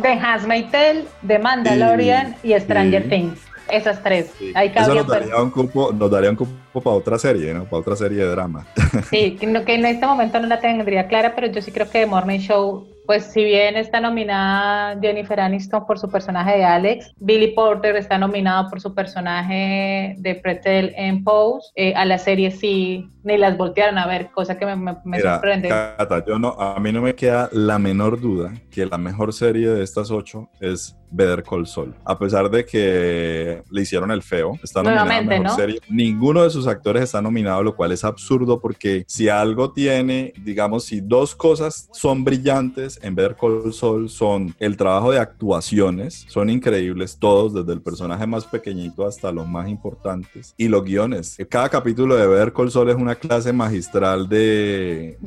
The 0.01 0.09
Handmaid's 0.09 0.71
Tale, 0.71 1.05
The 1.27 1.39
Mandalorian 1.41 2.37
y, 2.43 2.59
Stranger 2.59 3.09
Things. 3.09 3.39
Esas 3.71 4.03
tres. 4.03 4.33
Eso 4.41 4.95
nos 4.95 5.07
daría, 5.07 5.37
un 5.37 5.51
cupo, 5.51 5.93
nos 5.93 6.11
daría 6.11 6.31
un 6.31 6.37
cupo 6.37 6.81
para 6.81 6.97
otra 6.97 7.19
serie, 7.19 7.55
¿no? 7.55 7.65
Para 7.65 7.79
otra 7.79 7.97
serie 7.97 8.19
de 8.19 8.31
drama. 8.31 8.67
Sí, 9.11 9.37
que, 9.37 9.47
en 9.47 9.85
este 9.87 10.07
momento 10.07 10.39
no 10.39 10.47
la 10.47 10.61
tendría 10.61 11.09
clara, 11.09 11.35
pero 11.35 11.49
yo 11.49 11.61
sí 11.61 11.73
creo 11.73 11.87
que 11.87 12.01
The 12.01 12.07
Morning 12.07 12.39
Show 12.39 12.87
pues 13.07 13.25
si 13.25 13.45
bien 13.45 13.77
está 13.77 14.01
nominada 14.01 14.99
Jennifer 15.01 15.39
Aniston 15.39 15.87
por 15.87 15.99
su 15.99 16.09
personaje 16.09 16.59
de 16.59 16.65
Alex, 16.65 17.13
Billy 17.19 17.49
Porter 17.49 17.97
está 17.97 18.19
nominado 18.19 18.71
por 18.71 18.81
su 18.81 18.95
personaje 18.95 20.15
de 20.19 20.35
Pretel 20.37 20.93
en 20.97 21.23
Pose, 21.23 21.71
eh, 21.75 21.95
a 21.95 22.05
la 22.05 22.19
serie 22.19 22.51
sí 22.51 23.11
ni 23.23 23.39
las 23.39 23.57
voltearon 23.57 23.99
a 23.99 24.07
ver, 24.07 24.31
cosa 24.31 24.59
que 24.59 24.67
me, 24.67 24.77
me, 25.05 25.21
sorprende. 25.21 25.69
Cata, 25.69 26.25
yo 26.27 26.39
no, 26.39 26.51
a 26.51 26.79
mí 26.79 26.93
no 26.93 27.01
me 27.01 27.15
queda 27.15 27.49
la 27.53 27.79
menor 27.79 28.21
duda 28.21 28.53
que 28.71 28.85
la 28.85 28.99
mejor 28.99 29.33
serie 29.33 29.69
de 29.69 29.83
estas 29.83 30.11
ocho 30.11 30.51
es 30.61 30.97
Better 31.15 31.43
Call 31.43 31.67
Saul. 31.67 31.95
A 32.05 32.19
pesar 32.19 32.51
de 32.51 32.65
que 32.65 33.63
le 33.71 33.83
hicieron 33.83 34.11
el 34.11 34.23
feo, 34.23 34.59
está 34.63 34.83
nominada 34.83 35.23
mejor 35.23 35.45
¿no? 35.45 35.55
serie. 35.55 35.81
Ninguno 35.89 36.43
de 36.43 36.51
sus 36.51 36.67
actores 36.67 37.05
está 37.05 37.23
nominado, 37.23 37.63
lo 37.63 37.77
cual 37.77 37.93
es 37.93 38.05
absurdo 38.05 38.61
porque 38.61 39.05
si 39.07 39.29
algo 39.29 39.73
tiene, 39.73 40.33
digamos, 40.43 40.85
si 40.85 41.01
dos 41.01 41.35
cosas 41.35 41.89
son 41.93 42.25
brillantes 42.25 42.99
en 43.03 43.15
Better 43.15 43.37
Call 43.37 43.73
Saul 43.73 44.09
son 44.09 44.55
el 44.59 44.77
trabajo 44.77 45.13
de 45.13 45.19
actuaciones, 45.19 46.27
son 46.29 46.51
increíbles 46.51 47.17
todos, 47.19 47.55
desde 47.55 47.73
el 47.73 47.81
personaje 47.81 48.27
más 48.27 48.45
pequeñito 48.45 49.07
hasta 49.07 49.31
los 49.31 49.47
más 49.47 49.69
importantes, 49.69 50.55
y 50.57 50.69
los 50.69 50.85
guiones. 50.85 51.37
Cada 51.49 51.69
capítulo 51.69 52.17
de 52.17 52.27
Better 52.27 52.53
Call 52.53 52.71
Saul 52.71 52.91
es 52.91 52.97
una 52.97 53.15
clase 53.15 53.53
magistral 53.53 54.29
de, 54.29 55.19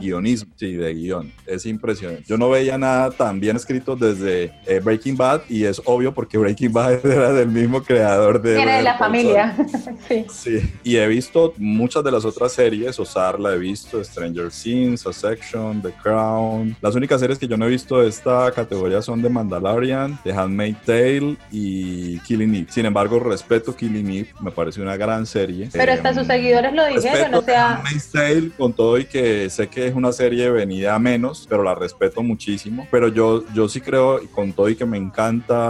guionismo, 0.00 0.52
sí, 0.56 0.72
de 0.72 0.94
guion. 0.94 1.32
Es 1.46 1.66
impresionante. 1.66 2.24
Yo 2.26 2.36
no 2.36 2.50
veía 2.50 2.76
nada 2.76 3.10
tan 3.10 3.38
bien 3.38 3.56
escrito 3.56 3.96
desde 3.96 4.52
eh, 4.66 4.80
Breaking 4.80 5.16
Bad 5.16 5.35
y 5.48 5.64
es 5.64 5.80
obvio 5.84 6.12
porque 6.14 6.38
Breaking 6.38 6.72
Bad 6.72 7.04
era 7.06 7.32
del 7.32 7.48
mismo 7.48 7.82
creador 7.82 8.40
de... 8.40 8.60
Era 8.60 8.76
de 8.76 8.82
la 8.82 8.96
familia, 8.96 9.56
sí. 10.08 10.26
Sí, 10.28 10.70
y 10.84 10.96
he 10.96 11.06
visto 11.06 11.54
muchas 11.58 12.04
de 12.04 12.12
las 12.12 12.24
otras 12.24 12.52
series, 12.52 12.98
Osar 12.98 13.38
la 13.40 13.54
he 13.54 13.58
visto, 13.58 14.02
Stranger 14.02 14.50
Things, 14.50 15.06
A 15.06 15.12
Section, 15.12 15.82
The 15.82 15.92
Crown. 16.02 16.76
Las 16.80 16.94
únicas 16.94 17.20
series 17.20 17.38
que 17.38 17.48
yo 17.48 17.56
no 17.56 17.66
he 17.66 17.70
visto 17.70 18.00
de 18.00 18.08
esta 18.08 18.50
categoría 18.52 19.02
son 19.02 19.22
The 19.22 19.28
Mandalorian, 19.28 20.18
The 20.22 20.32
Handmaid's 20.32 20.82
Tale 20.84 21.36
y 21.50 22.18
Killing 22.20 22.54
Eve. 22.54 22.66
Sin 22.70 22.86
embargo, 22.86 23.18
respeto 23.18 23.74
Killing 23.74 24.10
Eve, 24.10 24.28
me 24.40 24.50
parece 24.50 24.80
una 24.80 24.96
gran 24.96 25.26
serie. 25.26 25.68
Pero 25.72 25.92
hasta 25.92 26.10
sus 26.10 26.22
em, 26.22 26.28
seguidores 26.28 26.72
lo 26.72 26.86
dijeron, 26.86 27.34
o 27.34 27.42
sea... 27.42 27.76
Handmaid's 27.76 28.10
Tale, 28.10 28.50
con 28.56 28.72
todo 28.72 28.98
y 28.98 29.04
que 29.04 29.50
sé 29.50 29.68
que 29.68 29.86
es 29.86 29.94
una 29.94 30.12
serie 30.12 30.50
venida 30.50 30.94
a 30.94 30.98
menos, 30.98 31.46
pero 31.48 31.62
la 31.62 31.74
respeto 31.74 32.22
muchísimo. 32.22 32.86
Pero 32.90 33.08
yo, 33.08 33.44
yo 33.54 33.68
sí 33.68 33.80
creo, 33.80 34.20
con 34.32 34.52
todo 34.52 34.68
y 34.68 34.76
que 34.76 34.86
me 34.86 34.96
encanta 34.96 35.15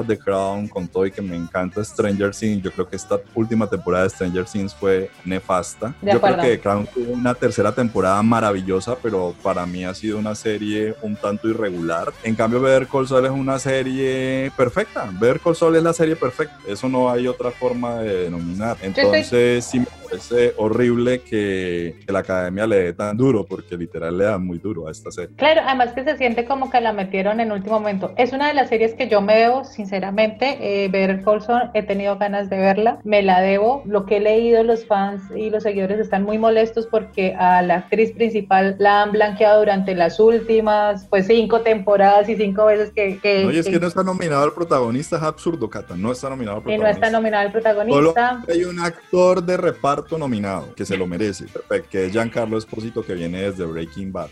The 0.06 0.18
Crown, 0.18 0.66
con 0.66 0.88
todo 0.88 1.06
y 1.06 1.12
que 1.12 1.22
me 1.22 1.37
encanta 1.37 1.85
Stranger 1.85 2.35
Things, 2.35 2.62
yo 2.62 2.72
creo 2.72 2.88
que 2.88 2.96
esta 2.96 3.20
última 3.35 3.68
temporada 3.68 4.04
de 4.04 4.11
Stranger 4.11 4.44
Things 4.44 4.74
fue 4.74 5.09
nefasta. 5.24 5.94
yo 6.02 6.20
creo 6.20 6.37
que 6.37 6.48
The 6.48 6.61
Crown 6.61 6.87
tuvo 6.92 7.12
una 7.12 7.32
tercera 7.35 7.72
temporada 7.72 8.20
maravillosa, 8.22 8.96
pero 9.00 9.35
para 9.42 9.64
mí 9.64 9.85
ha 9.85 9.94
sido 9.94 10.18
una 10.18 10.35
serie 10.35 10.96
un 11.00 11.14
tanto 11.14 11.48
irregular. 11.48 12.12
En 12.24 12.35
cambio, 12.35 12.61
Better 12.61 12.88
Call 12.88 13.06
Saul 13.06 13.26
es 13.26 13.30
una 13.30 13.59
serie 13.59 14.50
perfecta. 14.56 15.09
Better 15.12 15.40
Call 15.40 15.54
Saul 15.54 15.76
es 15.76 15.82
la 15.82 15.92
serie 15.92 16.16
perfecta. 16.16 16.59
Eso 16.66 16.88
no 16.88 17.09
hay 17.09 17.28
otra 17.28 17.52
forma 17.52 17.96
de 18.00 18.24
denominar. 18.24 18.76
Entonces, 18.82 19.64
sí 19.64 19.78
me 19.78 19.87
parece 20.09 20.55
horrible 20.57 21.21
que, 21.21 21.97
la 22.07 22.21
academia 22.21 22.66
le 22.66 22.77
dé 22.77 22.92
tan 22.92 23.16
duro, 23.16 23.45
porque 23.45 23.77
literal 23.77 24.16
le 24.16 24.25
da 24.25 24.38
muy 24.38 24.59
duro 24.59 24.88
a 24.88 24.92
esta 24.92 25.11
serie. 25.11 25.35
Claro, 25.37 25.62
además 25.64 25.92
que 25.92 26.05
se 26.05 26.16
siente 26.16 26.45
como 26.45 26.71
que 26.71 26.81
la 26.81 26.92
metieron 26.92 27.40
en 27.40 27.53
último 27.53 27.81
momento. 27.81 28.12
Es 28.16 28.33
una 28.33 28.49
de 28.49 28.55
las 28.55 28.69
series 28.69 28.95
que 28.95 29.09
yo 29.09 29.21
me 29.21 29.37
debo, 29.37 29.64
sinceramente. 29.64 30.59
Eh, 30.61 31.23
Call 31.25 31.42
Saul, 31.42 31.71
he 31.75 31.83
tenido 31.83 32.16
ganas 32.16 32.49
de 32.51 32.59
verla. 32.59 33.01
Me 33.05 33.23
la 33.23 33.40
debo. 33.40 33.83
Lo 33.87 34.07
que 34.07 34.19
he 34.19 34.21
leído, 34.21 34.62
los 34.62 34.87
fans 34.87 35.23
y 35.35 35.51
los 35.51 35.62
seguidores 35.62 35.99
están 35.99 36.23
muy 36.25 36.38
molestos 36.38 36.87
porque 36.87 37.35
a 37.35 37.62
la 37.62 37.77
actriz 37.77 38.12
principal 38.12 38.77
la 38.79 39.03
han 39.03 39.12
blanqueado 39.12 39.61
durante 39.61 39.95
las 39.95 40.21
últimas, 40.21 41.07
pues 41.07 41.27
cinco 41.27 41.61
temporadas 41.61 42.29
y 42.29 42.37
cinco 42.37 42.66
veces 42.66 42.92
que... 42.92 43.19
que 43.19 43.45
no, 43.45 43.53
y 43.53 43.59
es 43.59 43.66
que, 43.66 43.79
no 43.79 43.87
está 43.87 44.03
nominado 44.03 44.45
el 44.45 44.53
protagonista, 44.53 45.16
es 45.16 45.23
absurdo, 45.23 45.69
Cata, 45.69 45.97
no 45.97 46.12
está 46.12 46.31
nominado 46.31 46.59
el 46.59 46.62
protagonista. 46.62 46.88
Y 46.88 46.92
no 46.92 47.07
está 47.07 47.11
nominado 47.11 47.47
el 47.47 47.53
protagonista. 47.53 48.42
hay 48.49 48.64
un 48.64 48.79
actor 48.81 49.42
de 49.42 49.57
reparto 49.57 49.95
nominado, 50.18 50.74
que 50.74 50.85
se 50.85 50.96
lo 50.96 51.06
merece, 51.06 51.46
que 51.90 52.06
es 52.06 52.12
Giancarlo 52.12 52.59
Esposito, 52.59 53.04
que 53.04 53.14
viene 53.14 53.42
desde 53.42 53.64
Breaking 53.64 54.12
Bad. 54.12 54.28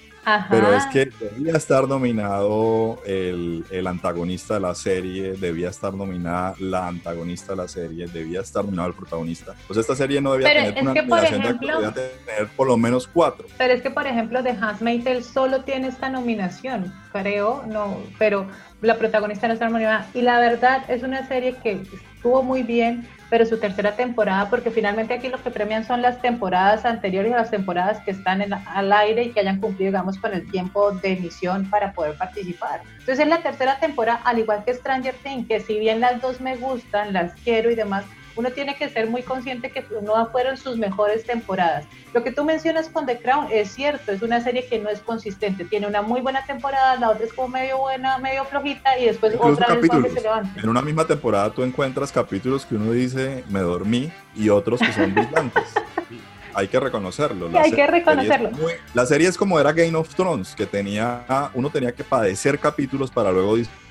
Pero 0.50 0.72
es 0.74 0.87
que 0.87 1.11
debía 1.20 1.57
estar 1.57 1.87
nominado 1.87 2.98
el, 3.05 3.64
el, 3.70 3.87
antagonista 3.87 4.55
de 4.55 4.61
la 4.61 4.74
serie, 4.74 5.35
debía 5.35 5.68
estar 5.68 5.92
nominada 5.92 6.55
la 6.61 6.88
antagonista 6.88 7.53
de 7.53 7.57
la 7.57 7.68
serie, 7.68 8.07
debía 8.07 8.40
estar 8.40 8.64
nominado 8.64 8.88
el 8.88 8.94
protagonista. 8.94 9.55
Pues 9.66 9.79
esta 9.79 9.94
serie 9.94 10.22
no 10.22 10.33
debía 10.33 10.48
tener 10.48 10.83
una 10.83 10.94
nominación 10.94 11.59
debía 11.61 11.92
tener 11.92 12.48
por 12.57 12.68
lo 12.68 12.77
menos 12.79 13.07
cuatro. 13.07 13.46
Pero 13.59 13.74
es 13.74 13.83
que, 13.83 13.90
por 13.90 14.07
ejemplo, 14.07 14.42
The 14.42 14.50
Handmaid's 14.50 15.05
Tale 15.05 15.22
solo 15.22 15.62
tiene 15.62 15.88
esta 15.88 16.09
nominación, 16.09 16.92
creo, 17.12 17.64
no, 17.66 17.98
pero 18.18 18.46
la 18.81 18.96
protagonista 18.96 19.46
no 19.46 19.55
está 19.55 19.68
nominada. 19.68 20.09
Y 20.14 20.22
la 20.22 20.38
verdad 20.40 20.85
es 20.88 21.03
una 21.03 21.29
serie 21.29 21.57
que 21.62 21.83
estuvo 22.14 22.42
muy 22.42 22.62
bien, 22.62 23.07
pero 23.31 23.47
su 23.47 23.59
tercera 23.59 23.97
temporada, 23.97 24.51
porque 24.51 24.71
finalmente 24.71 25.15
aquí 25.15 25.29
lo 25.29 25.43
que 25.43 25.51
premian 25.51 25.85
son 25.85 26.03
las 26.03 26.21
temporadas 26.21 26.85
anteriores 26.85 27.33
a 27.33 27.37
las 27.37 27.51
temporadas 27.51 28.01
que 28.01 28.11
están 28.11 28.43
en, 28.43 28.53
al 28.53 28.93
aire 28.93 29.25
y 29.25 29.31
que 29.31 29.41
hayan 29.41 29.61
cumplido, 29.61 29.91
digamos, 29.91 30.19
con 30.19 30.33
el 30.33 30.51
tiempo 30.51 30.93
de 30.93 31.13
emisión 31.13 31.69
para 31.71 31.93
poder 31.93 32.17
participar. 32.17 32.81
Entonces, 32.93 33.21
en 33.21 33.31
la 33.31 33.39
tercera 33.39 33.79
temporada, 33.79 34.21
al 34.25 34.39
igual 34.39 34.65
que 34.65 34.75
Stranger 34.75 35.15
Things, 35.23 35.47
que 35.49 35.61
si 35.61 35.79
bien 35.79 36.01
las 36.01 36.21
dos 36.21 36.41
me 36.41 36.57
gustan, 36.57 37.13
las 37.13 37.33
quiero 37.43 37.71
y 37.71 37.75
demás, 37.75 38.05
uno 38.37 38.51
tiene 38.51 38.77
que 38.77 38.88
ser 38.88 39.09
muy 39.09 39.23
consciente 39.23 39.70
que 39.70 39.85
no 40.03 40.31
fueron 40.31 40.57
sus 40.57 40.77
mejores 40.77 41.25
temporadas. 41.25 41.87
Lo 42.12 42.23
que 42.23 42.33
tú 42.33 42.44
mencionas 42.44 42.88
con 42.88 43.07
The 43.07 43.18
Crown 43.18 43.49
es 43.51 43.70
cierto, 43.73 44.12
es 44.12 44.23
una 44.23 44.40
serie 44.40 44.66
que 44.66 44.79
no 44.79 44.88
es 44.88 45.01
consistente. 45.01 45.64
Tiene 45.64 45.87
una 45.87 46.03
muy 46.03 46.20
buena 46.20 46.44
temporada, 46.47 46.97
la 46.97 47.11
otra 47.11 47.25
es 47.25 47.33
como 47.33 47.49
medio 47.49 47.79
buena, 47.79 48.18
medio 48.18 48.44
flojita 48.44 48.99
y 48.99 49.07
después 49.07 49.35
otra 49.38 49.75
vez 49.75 49.90
se 50.12 50.20
levanta. 50.20 50.61
En 50.61 50.68
una 50.68 50.83
misma 50.83 51.07
temporada 51.07 51.51
tú 51.51 51.62
encuentras 51.62 52.12
capítulos 52.12 52.66
que 52.66 52.77
uno 52.77 52.92
dice, 52.92 53.44
me 53.49 53.61
dormí, 53.61 54.12
y 54.35 54.49
otros 54.49 54.81
que 54.81 54.92
son 54.92 55.14
brillantes. 55.14 55.73
hay 56.55 56.68
que 56.68 56.81
reconocerlo. 56.81 57.51
hay 57.59 57.73
que 57.73 57.87
reconocerlo. 57.87 58.51
la 58.94 59.07
serie 59.07 59.29
es 59.29 59.37
como 59.37 59.59
era 59.59 59.73
Game 59.73 59.97
of 59.97 60.14
Thrones, 60.14 60.55
que 60.55 60.66
tenía, 60.66 61.51
uno 61.55 61.70
tenía 61.70 61.92
que 61.92 62.05
padecer 62.05 62.59
capítulos 62.59 63.11
para 63.11 63.33
luego 63.33 63.57
disfrutar 63.57 63.84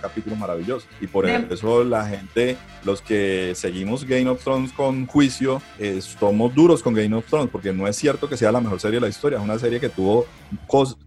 capítulos 0.00 0.38
maravillosos. 0.38 0.88
Y 1.00 1.06
por 1.06 1.28
eso 1.28 1.84
la 1.84 2.06
gente, 2.06 2.56
los 2.84 3.02
que 3.02 3.52
seguimos 3.54 4.04
Game 4.04 4.28
of 4.28 4.42
Thrones 4.42 4.72
con 4.72 5.06
juicio, 5.06 5.60
somos 6.00 6.54
duros 6.54 6.82
con 6.82 6.94
Game 6.94 7.14
of 7.14 7.26
Thrones, 7.26 7.50
porque 7.50 7.72
no 7.72 7.86
es 7.86 7.96
cierto 7.96 8.28
que 8.28 8.36
sea 8.36 8.52
la 8.52 8.60
mejor 8.60 8.80
serie 8.80 8.96
de 8.96 9.02
la 9.02 9.08
historia. 9.08 9.38
Es 9.38 9.44
una 9.44 9.58
serie 9.58 9.80
que 9.80 9.88
tuvo 9.88 10.26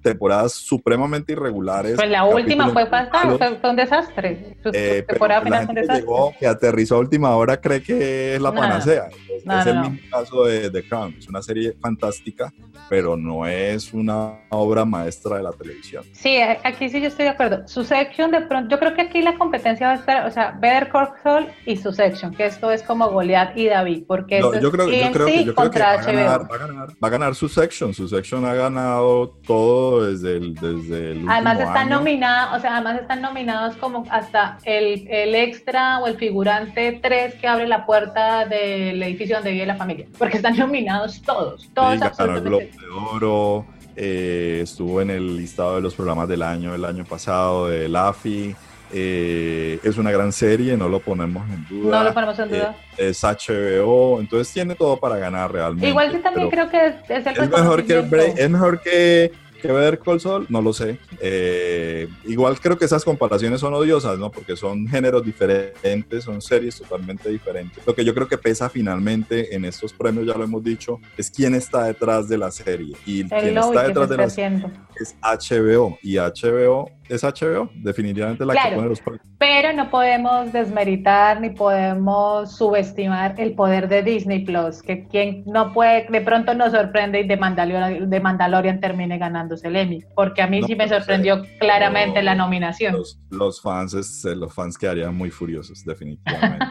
temporadas 0.02 0.54
supremamente 0.54 1.34
irregulares. 1.34 1.96
Pues 1.96 2.10
la 2.10 2.26
última 2.26 2.70
fue, 2.70 2.88
fue, 2.88 3.70
un 3.70 3.76
desastre. 3.76 4.58
Eh, 4.74 5.06
la 5.20 5.66
gente 5.66 5.82
que, 5.82 5.94
llegó, 5.94 6.34
que 6.40 6.48
aterrizó 6.48 6.96
a 6.96 7.00
última 7.00 7.36
hora 7.36 7.60
cree 7.60 7.82
que 7.82 8.36
es 8.36 8.42
la 8.42 8.54
panacea. 8.54 9.10
es, 9.30 9.66
el 9.68 9.80
mismo 9.80 10.00
caso 10.12 10.46
de 10.46 10.70
The 10.70 10.88
Crown. 10.88 11.16
Es 11.18 11.28
una 11.28 11.42
serie 11.42 11.76
fantástica, 11.80 12.54
pero 12.90 13.18
no 13.18 13.46
es 13.46 13.94
una 13.94 14.42
obra 14.50 14.86
maestra 14.86 15.38
de 15.38 15.44
la 15.44 15.52
televisión. 15.52 16.04
Sí, 16.14 16.38
aquí 16.64 16.90
sí 16.90 17.02
yo 17.02 17.08
estoy 17.08 17.26
de 17.26 17.32
acuerdo. 17.32 17.68
Su 17.68 17.84
section 17.84 18.32
de 18.32 18.41
pronto, 18.42 18.70
yo 18.70 18.80
creo 18.80 18.94
que 18.94 19.02
aquí 19.02 19.22
la 19.22 19.38
competencia 19.38 19.88
va 19.88 19.94
a 19.94 19.96
estar, 19.96 20.26
o 20.26 20.32
sea, 20.32 20.52
Better 20.60 20.90
Saul 21.24 21.48
y 21.66 21.78
su 21.78 21.92
section, 21.92 22.34
que 22.34 22.46
esto 22.46 22.72
es 22.72 22.84
como 22.84 23.10
Goliath 23.10 23.58
y 23.58 23.68
David, 23.68 24.04
porque 24.08 24.40
yo, 24.40 24.52
creo, 24.52 24.62
yo 24.62 24.72
creo 24.72 24.88
que, 24.88 25.46
yo 25.46 25.56
creo 25.56 25.72
que 25.72 25.80
va, 25.80 25.92
a 25.92 25.98
ganar, 25.98 26.52
va, 26.52 26.56
a 26.56 26.60
ganar, 26.60 26.90
va, 27.04 27.08
a 27.08 27.10
ganar, 27.10 27.36
su 27.36 27.50
section. 27.50 27.94
Su 27.94 28.08
section 28.08 28.46
ha 28.46 28.54
ganado 28.54 29.30
todo 29.46 30.06
desde 30.06 30.38
el, 30.38 30.56
desde 30.56 31.12
el 31.12 31.30
Además 31.30 31.60
están 31.60 31.90
nominados, 31.90 32.58
o 32.58 32.62
sea, 32.62 32.76
además 32.76 33.02
están 33.02 33.22
nominados 33.22 33.76
como 33.78 34.06
hasta 34.10 34.58
el, 34.64 35.08
el 35.10 35.36
extra 35.36 36.00
o 36.00 36.08
el 36.08 36.16
figurante 36.16 37.00
3 37.02 37.36
que 37.36 37.48
abre 37.48 37.68
la 37.68 37.86
puerta 37.86 38.46
del 38.46 39.02
edificio 39.02 39.38
donde 39.38 39.52
vive 39.52 39.66
la 39.66 39.76
familia, 39.76 40.08
porque 40.18 40.38
están 40.38 40.58
nominados 40.58 41.22
todos, 41.22 41.70
todos 41.74 42.00
sí, 42.00 42.24
el 42.24 42.42
Globo 42.42 42.60
de 42.60 42.72
Oro, 43.12 43.66
eh, 43.96 44.60
estuvo 44.64 45.02
en 45.02 45.10
el 45.10 45.38
listado 45.38 45.76
de 45.76 45.82
los 45.82 45.94
programas 45.96 46.28
del 46.28 46.42
año 46.42 46.74
el 46.74 46.86
año 46.86 47.06
pasado 47.06 47.68
de 47.68 47.92
AFI. 47.96 48.56
Eh, 48.94 49.80
es 49.84 49.98
una 49.98 50.12
gran 50.12 50.34
serie, 50.34 50.76
no 50.76 50.90
lo 50.90 51.00
ponemos 51.00 51.48
en 51.50 51.66
duda. 51.68 52.00
No 52.00 52.04
lo 52.04 52.14
ponemos 52.14 52.38
en 52.40 52.50
duda. 52.50 52.76
Eh, 52.98 53.10
es 53.10 53.24
HBO, 53.24 54.20
entonces 54.20 54.54
tiene 54.54 54.76
todo 54.76 54.98
para 54.98 55.18
ganar 55.18 55.52
realmente. 55.52 55.88
Igual 55.88 56.12
que 56.12 56.20
también 56.20 56.50
creo 56.50 56.70
que 56.70 56.88
es, 56.88 56.96
es 57.08 57.26
el 57.26 57.44
es 57.44 57.50
mejor 57.50 57.86
que 57.86 58.34
Es 58.36 58.50
mejor 58.50 58.82
que 58.82 59.32
que 59.62 59.72
ver 59.72 60.00
Col 60.00 60.20
Sol, 60.20 60.46
no 60.50 60.62
lo 60.62 60.74
sé. 60.74 60.98
Eh, 61.20 62.08
igual 62.26 62.60
creo 62.60 62.78
que 62.78 62.86
esas 62.86 63.06
comparaciones 63.06 63.60
son 63.62 63.74
odiosas, 63.74 64.18
¿no? 64.18 64.32
Porque 64.32 64.56
son 64.56 64.88
géneros 64.88 65.24
diferentes, 65.24 66.24
son 66.24 66.42
series 66.42 66.78
totalmente 66.78 67.30
diferentes. 67.30 67.86
Lo 67.86 67.96
que 67.96 68.04
yo 68.04 68.14
creo 68.14 68.28
que 68.28 68.38
pesa 68.38 68.70
finalmente 68.70 69.56
en 69.56 69.66
estos 69.66 69.94
premios, 69.94 70.26
ya 70.26 70.34
lo 70.34 70.44
hemos 70.44 70.64
dicho, 70.64 71.00
es 71.18 71.30
quién 71.30 71.56
está 71.56 71.86
detrás 71.86 72.28
de 72.28 72.38
la 72.38 72.52
serie. 72.52 72.96
Y 73.06 73.24
quién 73.26 73.58
está 73.58 73.84
detrás 73.88 74.10
de 74.10 74.18
la 74.18 74.30
serie 74.30 74.66
es 75.00 75.16
HBO. 75.22 75.98
Y 76.02 76.18
HBO 76.18 76.90
es 77.12 77.24
HBO, 77.24 77.70
definitivamente 77.76 78.46
la 78.46 78.54
que 78.54 78.76
pone 78.76 78.88
los 78.88 79.02
premios. 79.02 79.26
Pero 79.38 79.74
no 79.74 79.90
podemos 79.90 80.54
desmeritar 80.54 81.42
ni 81.42 81.50
podemos 81.50 82.56
subestimar 82.56 83.36
el 83.38 83.54
poder 83.54 83.90
de 83.90 84.02
Disney 84.02 84.46
Plus, 84.46 84.82
que 84.82 85.08
quien 85.08 85.44
no 85.46 85.74
puede, 85.74 86.08
de 86.10 86.22
pronto 86.22 86.54
nos 86.54 86.72
sorprende 86.72 87.20
y 87.20 87.28
de 87.28 87.36
Mandalorian, 87.36 88.10
de 88.10 88.20
Mandalorian 88.20 88.80
termine 88.80 89.18
ganándose 89.18 89.68
el 89.68 89.76
Emmy, 89.76 90.04
porque 90.16 90.42
a 90.42 90.48
mí 90.48 90.64
sí 90.64 90.76
me 90.76 90.88
sorprendió 90.88 91.44
claramente 91.60 92.24
la 92.24 92.34
nominación. 92.34 92.96
Los, 93.30 93.62
fans, 93.62 94.24
los 94.24 94.54
fans 94.54 94.78
quedarían 94.78 95.14
muy 95.14 95.32
furiosos, 95.32 95.84
definitivamente. 95.84 96.66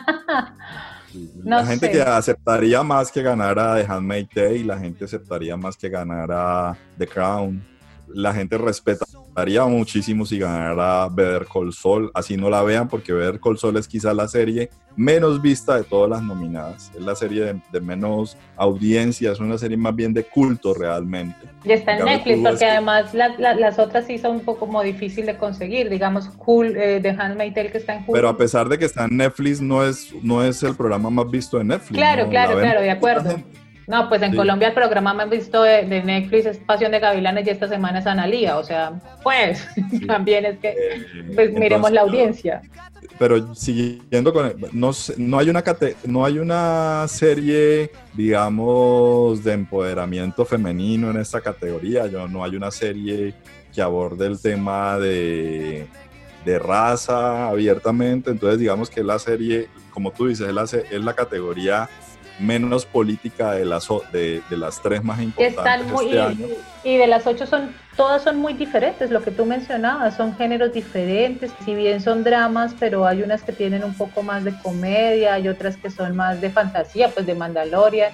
la 1.44 1.66
gente 1.66 1.90
que 1.90 2.00
aceptaría 2.00 2.82
más 2.82 3.12
que 3.12 3.22
ganara 3.22 3.76
The 3.76 3.92
Handmaid's 3.92 4.30
Tale, 4.30 4.64
la 4.64 4.78
gente 4.78 5.04
aceptaría 5.04 5.56
más 5.58 5.76
que 5.76 5.90
ganara 5.90 6.76
The 6.96 7.06
Crown 7.06 7.70
la 8.14 8.34
gente 8.34 8.58
respetaría 9.40 9.64
muchísimo 9.64 10.26
si 10.26 10.38
ganara 10.38 11.08
Better 11.08 11.46
Call 11.52 11.72
Saul, 11.72 12.10
así 12.14 12.36
no 12.36 12.50
la 12.50 12.62
vean, 12.62 12.88
porque 12.88 13.12
Better 13.12 13.40
Call 13.40 13.58
Saul 13.58 13.76
es 13.76 13.88
quizás 13.88 14.14
la 14.14 14.28
serie 14.28 14.70
menos 14.96 15.40
vista 15.40 15.76
de 15.76 15.84
todas 15.84 16.10
las 16.10 16.22
nominadas. 16.22 16.90
Es 16.94 17.00
la 17.00 17.14
serie 17.14 17.54
de, 17.72 17.80
menos 17.80 18.36
audiencia, 18.56 19.32
es 19.32 19.40
una 19.40 19.56
serie 19.56 19.76
más 19.76 19.94
bien 19.94 20.12
de 20.12 20.24
culto 20.24 20.74
realmente. 20.74 21.38
Y 21.64 21.72
está 21.72 21.96
en 21.96 22.04
Netflix, 22.04 22.38
porque 22.42 22.66
además 22.66 23.14
las 23.14 23.78
otras 23.78 24.06
sí 24.06 24.18
son 24.18 24.36
un 24.36 24.40
poco 24.40 24.66
como 24.66 24.82
difícil 24.82 25.26
de 25.26 25.36
conseguir, 25.36 25.88
digamos, 25.88 26.28
cool, 26.30 26.76
eh, 26.76 27.00
The 27.00 27.10
Handmaid's 27.10 27.54
Tale 27.54 27.72
que 27.72 27.78
está 27.78 27.94
en 27.94 28.04
Hulu. 28.04 28.12
Pero 28.12 28.28
a 28.28 28.36
pesar 28.36 28.68
de 28.68 28.78
que 28.78 28.84
está 28.84 29.04
en 29.04 29.16
Netflix, 29.16 29.60
no 29.60 29.84
es, 29.84 30.12
no 30.22 30.44
es 30.44 30.62
el 30.62 30.74
programa 30.74 31.08
más 31.08 31.30
visto 31.30 31.58
de 31.58 31.64
Netflix. 31.64 31.96
Claro, 31.96 32.28
claro, 32.28 32.58
claro, 32.58 32.80
de 32.80 32.90
acuerdo. 32.90 33.42
No, 33.90 34.08
pues 34.08 34.22
en 34.22 34.36
Colombia 34.36 34.68
el 34.68 34.74
programa 34.74 35.12
más 35.12 35.28
visto 35.28 35.64
de, 35.64 35.82
Netflix 35.84 36.46
es 36.46 36.58
Pasión 36.58 36.92
de 36.92 37.00
Gavilanes 37.00 37.44
y 37.44 37.50
esta 37.50 37.66
semana 37.66 37.98
es 37.98 38.06
Analía, 38.06 38.56
o 38.56 38.62
sea, 38.62 38.92
pues 39.24 39.66
también 40.06 40.44
es 40.44 40.58
que 40.58 40.68
eh, 40.68 41.32
pues, 41.34 41.52
miremos 41.52 41.90
la 41.90 42.02
audiencia. 42.02 42.62
Pero 43.18 43.52
siguiendo 43.52 44.32
con, 44.32 44.54
no, 44.70 44.92
no, 45.16 45.38
hay 45.40 45.50
una 45.50 45.64
no 46.04 46.24
hay 46.24 46.38
una 46.38 47.04
serie, 47.08 47.90
digamos, 48.14 49.42
de 49.42 49.54
empoderamiento 49.54 50.44
femenino 50.44 51.10
en 51.10 51.16
esta 51.16 51.40
categoría, 51.40 52.06
Yo, 52.06 52.28
no 52.28 52.44
hay 52.44 52.54
una 52.54 52.70
serie 52.70 53.34
que 53.74 53.82
aborde 53.82 54.24
el 54.28 54.40
tema 54.40 54.98
de, 54.98 55.88
de 56.44 56.58
raza 56.60 57.48
abiertamente, 57.48 58.30
entonces 58.30 58.60
digamos 58.60 58.88
que 58.88 59.02
la 59.02 59.18
serie, 59.18 59.66
como 59.90 60.12
tú 60.12 60.28
dices, 60.28 60.46
es 60.46 60.54
la, 60.54 60.62
es 60.62 61.04
la 61.04 61.14
categoría 61.14 61.88
menos 62.40 62.86
política 62.86 63.52
de 63.52 63.64
las, 63.64 63.88
de, 64.12 64.42
de 64.48 64.56
las 64.56 64.82
tres 64.82 65.04
más 65.04 65.20
importantes 65.20 65.86
este 66.02 66.20
año. 66.20 66.46
Y, 66.82 66.96
de 66.96 67.06
las 67.06 67.26
ocho 67.26 67.46
son, 67.46 67.74
todas 67.96 68.22
son 68.22 68.38
muy 68.38 68.54
diferentes, 68.54 69.10
lo 69.10 69.22
que 69.22 69.30
tú 69.30 69.44
mencionabas, 69.44 70.16
son 70.16 70.34
géneros 70.36 70.72
diferentes, 70.72 71.52
si 71.64 71.74
bien 71.74 72.00
son 72.00 72.24
dramas, 72.24 72.74
pero 72.80 73.06
hay 73.06 73.22
unas 73.22 73.42
que 73.42 73.52
tienen 73.52 73.84
un 73.84 73.94
poco 73.94 74.22
más 74.22 74.44
de 74.44 74.54
comedia, 74.62 75.34
hay 75.34 75.48
otras 75.48 75.76
que 75.76 75.90
son 75.90 76.16
más 76.16 76.40
de 76.40 76.50
fantasía, 76.50 77.10
pues 77.10 77.26
de 77.26 77.34
Mandalorian, 77.34 78.12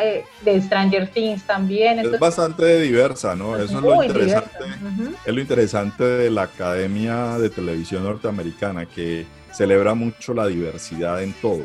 eh, 0.00 0.24
de 0.42 0.60
Stranger 0.60 1.08
Things 1.08 1.42
también. 1.44 1.98
Es 1.98 2.18
bastante 2.18 2.80
diversa, 2.80 3.34
¿no? 3.34 3.56
Eso 3.56 3.78
es 3.78 3.82
lo 3.82 4.04
interesante. 4.04 4.58
Es 5.24 5.34
lo 5.34 5.40
interesante 5.40 6.04
de 6.04 6.30
la 6.30 6.42
Academia 6.42 7.38
de 7.38 7.48
Televisión 7.50 8.04
Norteamericana, 8.04 8.86
que 8.86 9.26
celebra 9.52 9.94
mucho 9.94 10.34
la 10.34 10.46
diversidad 10.46 11.22
en 11.22 11.32
todo, 11.34 11.64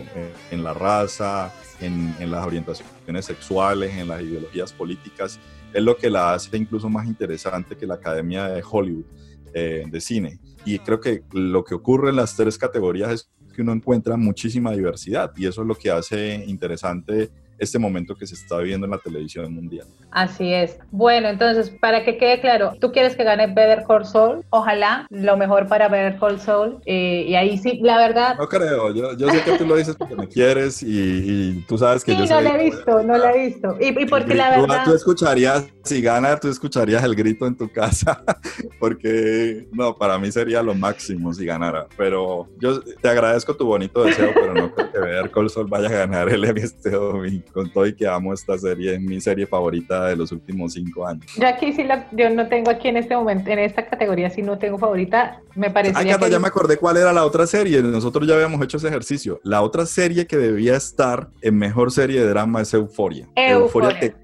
en 0.52 0.63
la 0.63 0.74
raza, 0.74 1.52
en, 1.80 2.32
las 2.32 2.46
orientaciones 2.46 3.26
sexuales, 3.26 3.96
en 3.96 4.08
las 4.08 4.22
ideologías 4.22 4.74
políticas, 4.74 5.40
es 5.74 5.84
lo 5.84 5.98
que 5.98 6.10
la 6.10 6.34
hace 6.34 6.58
incluso 6.58 6.90
más 6.90 7.08
interesante 7.08 7.76
que 7.76 7.86
la 7.86 7.96
Academia 7.96 8.48
de 8.48 8.63
Hollywood 8.68 9.06
eh, 9.54 9.84
de 9.90 10.02
Cine. 10.02 10.40
Y 10.66 10.80
creo 10.80 11.00
que 11.00 11.24
lo 11.32 11.63
que 11.63 11.76
ocurre 11.76 12.10
en 12.10 12.16
las 12.16 12.36
tres 12.36 12.58
categorías 12.58 13.12
es 13.12 13.30
que 13.54 13.62
uno 13.62 13.74
encuentra 13.74 14.18
muchísima 14.18 14.72
diversidad 14.72 15.32
y 15.36 15.48
eso 15.48 15.62
es 15.62 15.68
lo 15.68 15.76
que 15.76 15.90
hace 15.90 16.44
interesante 16.46 17.32
este 17.58 17.80
momento 17.80 18.15
que 18.15 18.28
se 18.28 18.36
está 18.36 18.58
viviendo 18.58 18.86
en 18.86 18.91
la 18.91 18.98
televisión 18.98 19.54
mundial. 19.54 19.88
Así 20.12 20.54
es. 20.54 20.78
Bueno, 20.91 21.28
entonces, 21.28 21.70
para 21.82 22.04
que 22.04 22.17
quede 22.17 22.39
claro, 22.39 22.74
tú 22.80 22.91
quieres 22.91 23.15
que 23.15 23.24
gane 23.24 23.48
Better 23.48 23.84
Call 23.88 24.06
Saul, 24.06 24.43
ojalá, 24.50 25.06
lo 25.10 25.38
mejor 25.38 25.67
para 25.67 25.88
Better 25.88 26.20
Call 26.20 26.39
Saul, 26.39 26.80
eh, 26.86 27.26
y 27.28 27.36
ahí 27.36 27.58
sí, 27.58 27.80
la 27.82 27.98
verdad... 27.98 28.36
No 28.38 28.48
creo, 28.48 28.93
yo, 28.93 29.17
yo 29.17 29.30
sé 29.30 29.43
que 29.43 29.58
tú 29.58 29.65
lo 29.65 29.76
dices 29.76 29.96
porque 29.96 30.15
me 30.15 30.28
quieres 30.28 30.84
y, 30.84 31.63
tú 31.67 31.78
sabes 31.78 32.04
que 32.04 32.13
sí, 32.13 32.28
yo... 32.28 32.36
no 32.36 32.41
lo 32.41 32.56
he 32.56 32.63
visto, 32.63 33.04
no 33.04 33.17
lo 33.17 33.30
he 33.30 33.48
visto. 33.48 33.76
Y, 33.80 34.06
porque 34.06 34.36
la 34.36 34.50
verdad... 34.52 34.86
Tú 34.86 34.93
escucharías, 34.93 35.67
si 35.84 36.02
gana, 36.02 36.38
tú 36.38 36.50
escucharías 36.50 37.04
el 37.04 37.15
grito 37.15 37.46
en 37.48 37.58
tu 37.58 37.72
casa, 37.72 38.24
porque, 38.80 39.67
no, 39.72 39.96
para 39.96 40.17
mí 40.17 40.32
sería 40.32 40.62
lo 40.62 40.76
máximo 40.76 41.34
si 41.34 41.46
ganara, 41.46 41.88
pero 41.98 42.48
yo 42.60 42.82
te 42.82 43.10
agradezco 43.10 43.56
tu 43.56 43.65
bonito 43.65 44.04
deseo, 44.04 44.32
pero 44.34 44.54
no 44.54 44.74
creo 44.74 44.91
que 44.91 45.00
Better 45.00 45.32
Call 45.32 45.50
Saul 45.50 45.67
vaya 45.67 45.88
a 45.88 45.91
ganar 45.91 46.30
el 46.30 46.43
Emmy 46.43 46.62
este 46.62 46.91
domingo 46.91 47.47
con 47.54 47.72
todo 47.72 47.86
y 47.86 47.94
que 47.94 48.08
amo 48.08 48.34
esta 48.34 48.58
serie, 48.58 48.96
es 48.96 49.02
mi 49.02 49.20
serie 49.22 49.46
favorita 49.46 50.06
de 50.06 50.16
los 50.16 50.32
últimos 50.32 50.74
cinco 50.74 51.08
años. 51.08 51.26
Yo 51.38 51.48
aquí 51.48 51.74
sí, 51.74 51.84
la, 51.84 52.08
yo 52.12 52.30
no 52.30 52.48
tengo 52.48 52.70
aquí 52.72 52.88
en 52.88 52.98
este 52.98 53.16
momento, 53.16 53.50
en 53.50 53.60
esta 53.60 53.86
categoría 53.86 54.30
sí 54.30 54.42
no 54.42 54.58
tengo 54.58 54.78
favorita, 54.78 55.42
me 55.56 55.70
parece. 55.70 55.94
Ay, 55.98 56.08
Cata, 56.08 56.28
ya 56.28 56.40
me 56.40 56.48
acordé 56.48 56.78
cuál 56.78 56.98
era 56.98 57.14
la 57.14 57.26
otra 57.26 57.48
serie, 57.48 57.82
nosotros 57.82 58.28
ya 58.28 58.36
habíamos 58.36 58.62
hecho 58.62 58.78
ese 58.78 58.88
ejercicio. 58.88 59.40
La 59.44 59.62
otra 59.62 59.86
serie 59.86 60.28
que 60.28 60.38
debía 60.38 60.76
estar 60.76 61.30
en 61.42 61.58
mejor 61.58 61.92
serie 61.92 62.20
de 62.20 62.30
drama 62.30 62.62
es 62.62 62.74
Euforia. 62.74 63.28
Euforia. 63.36 64.16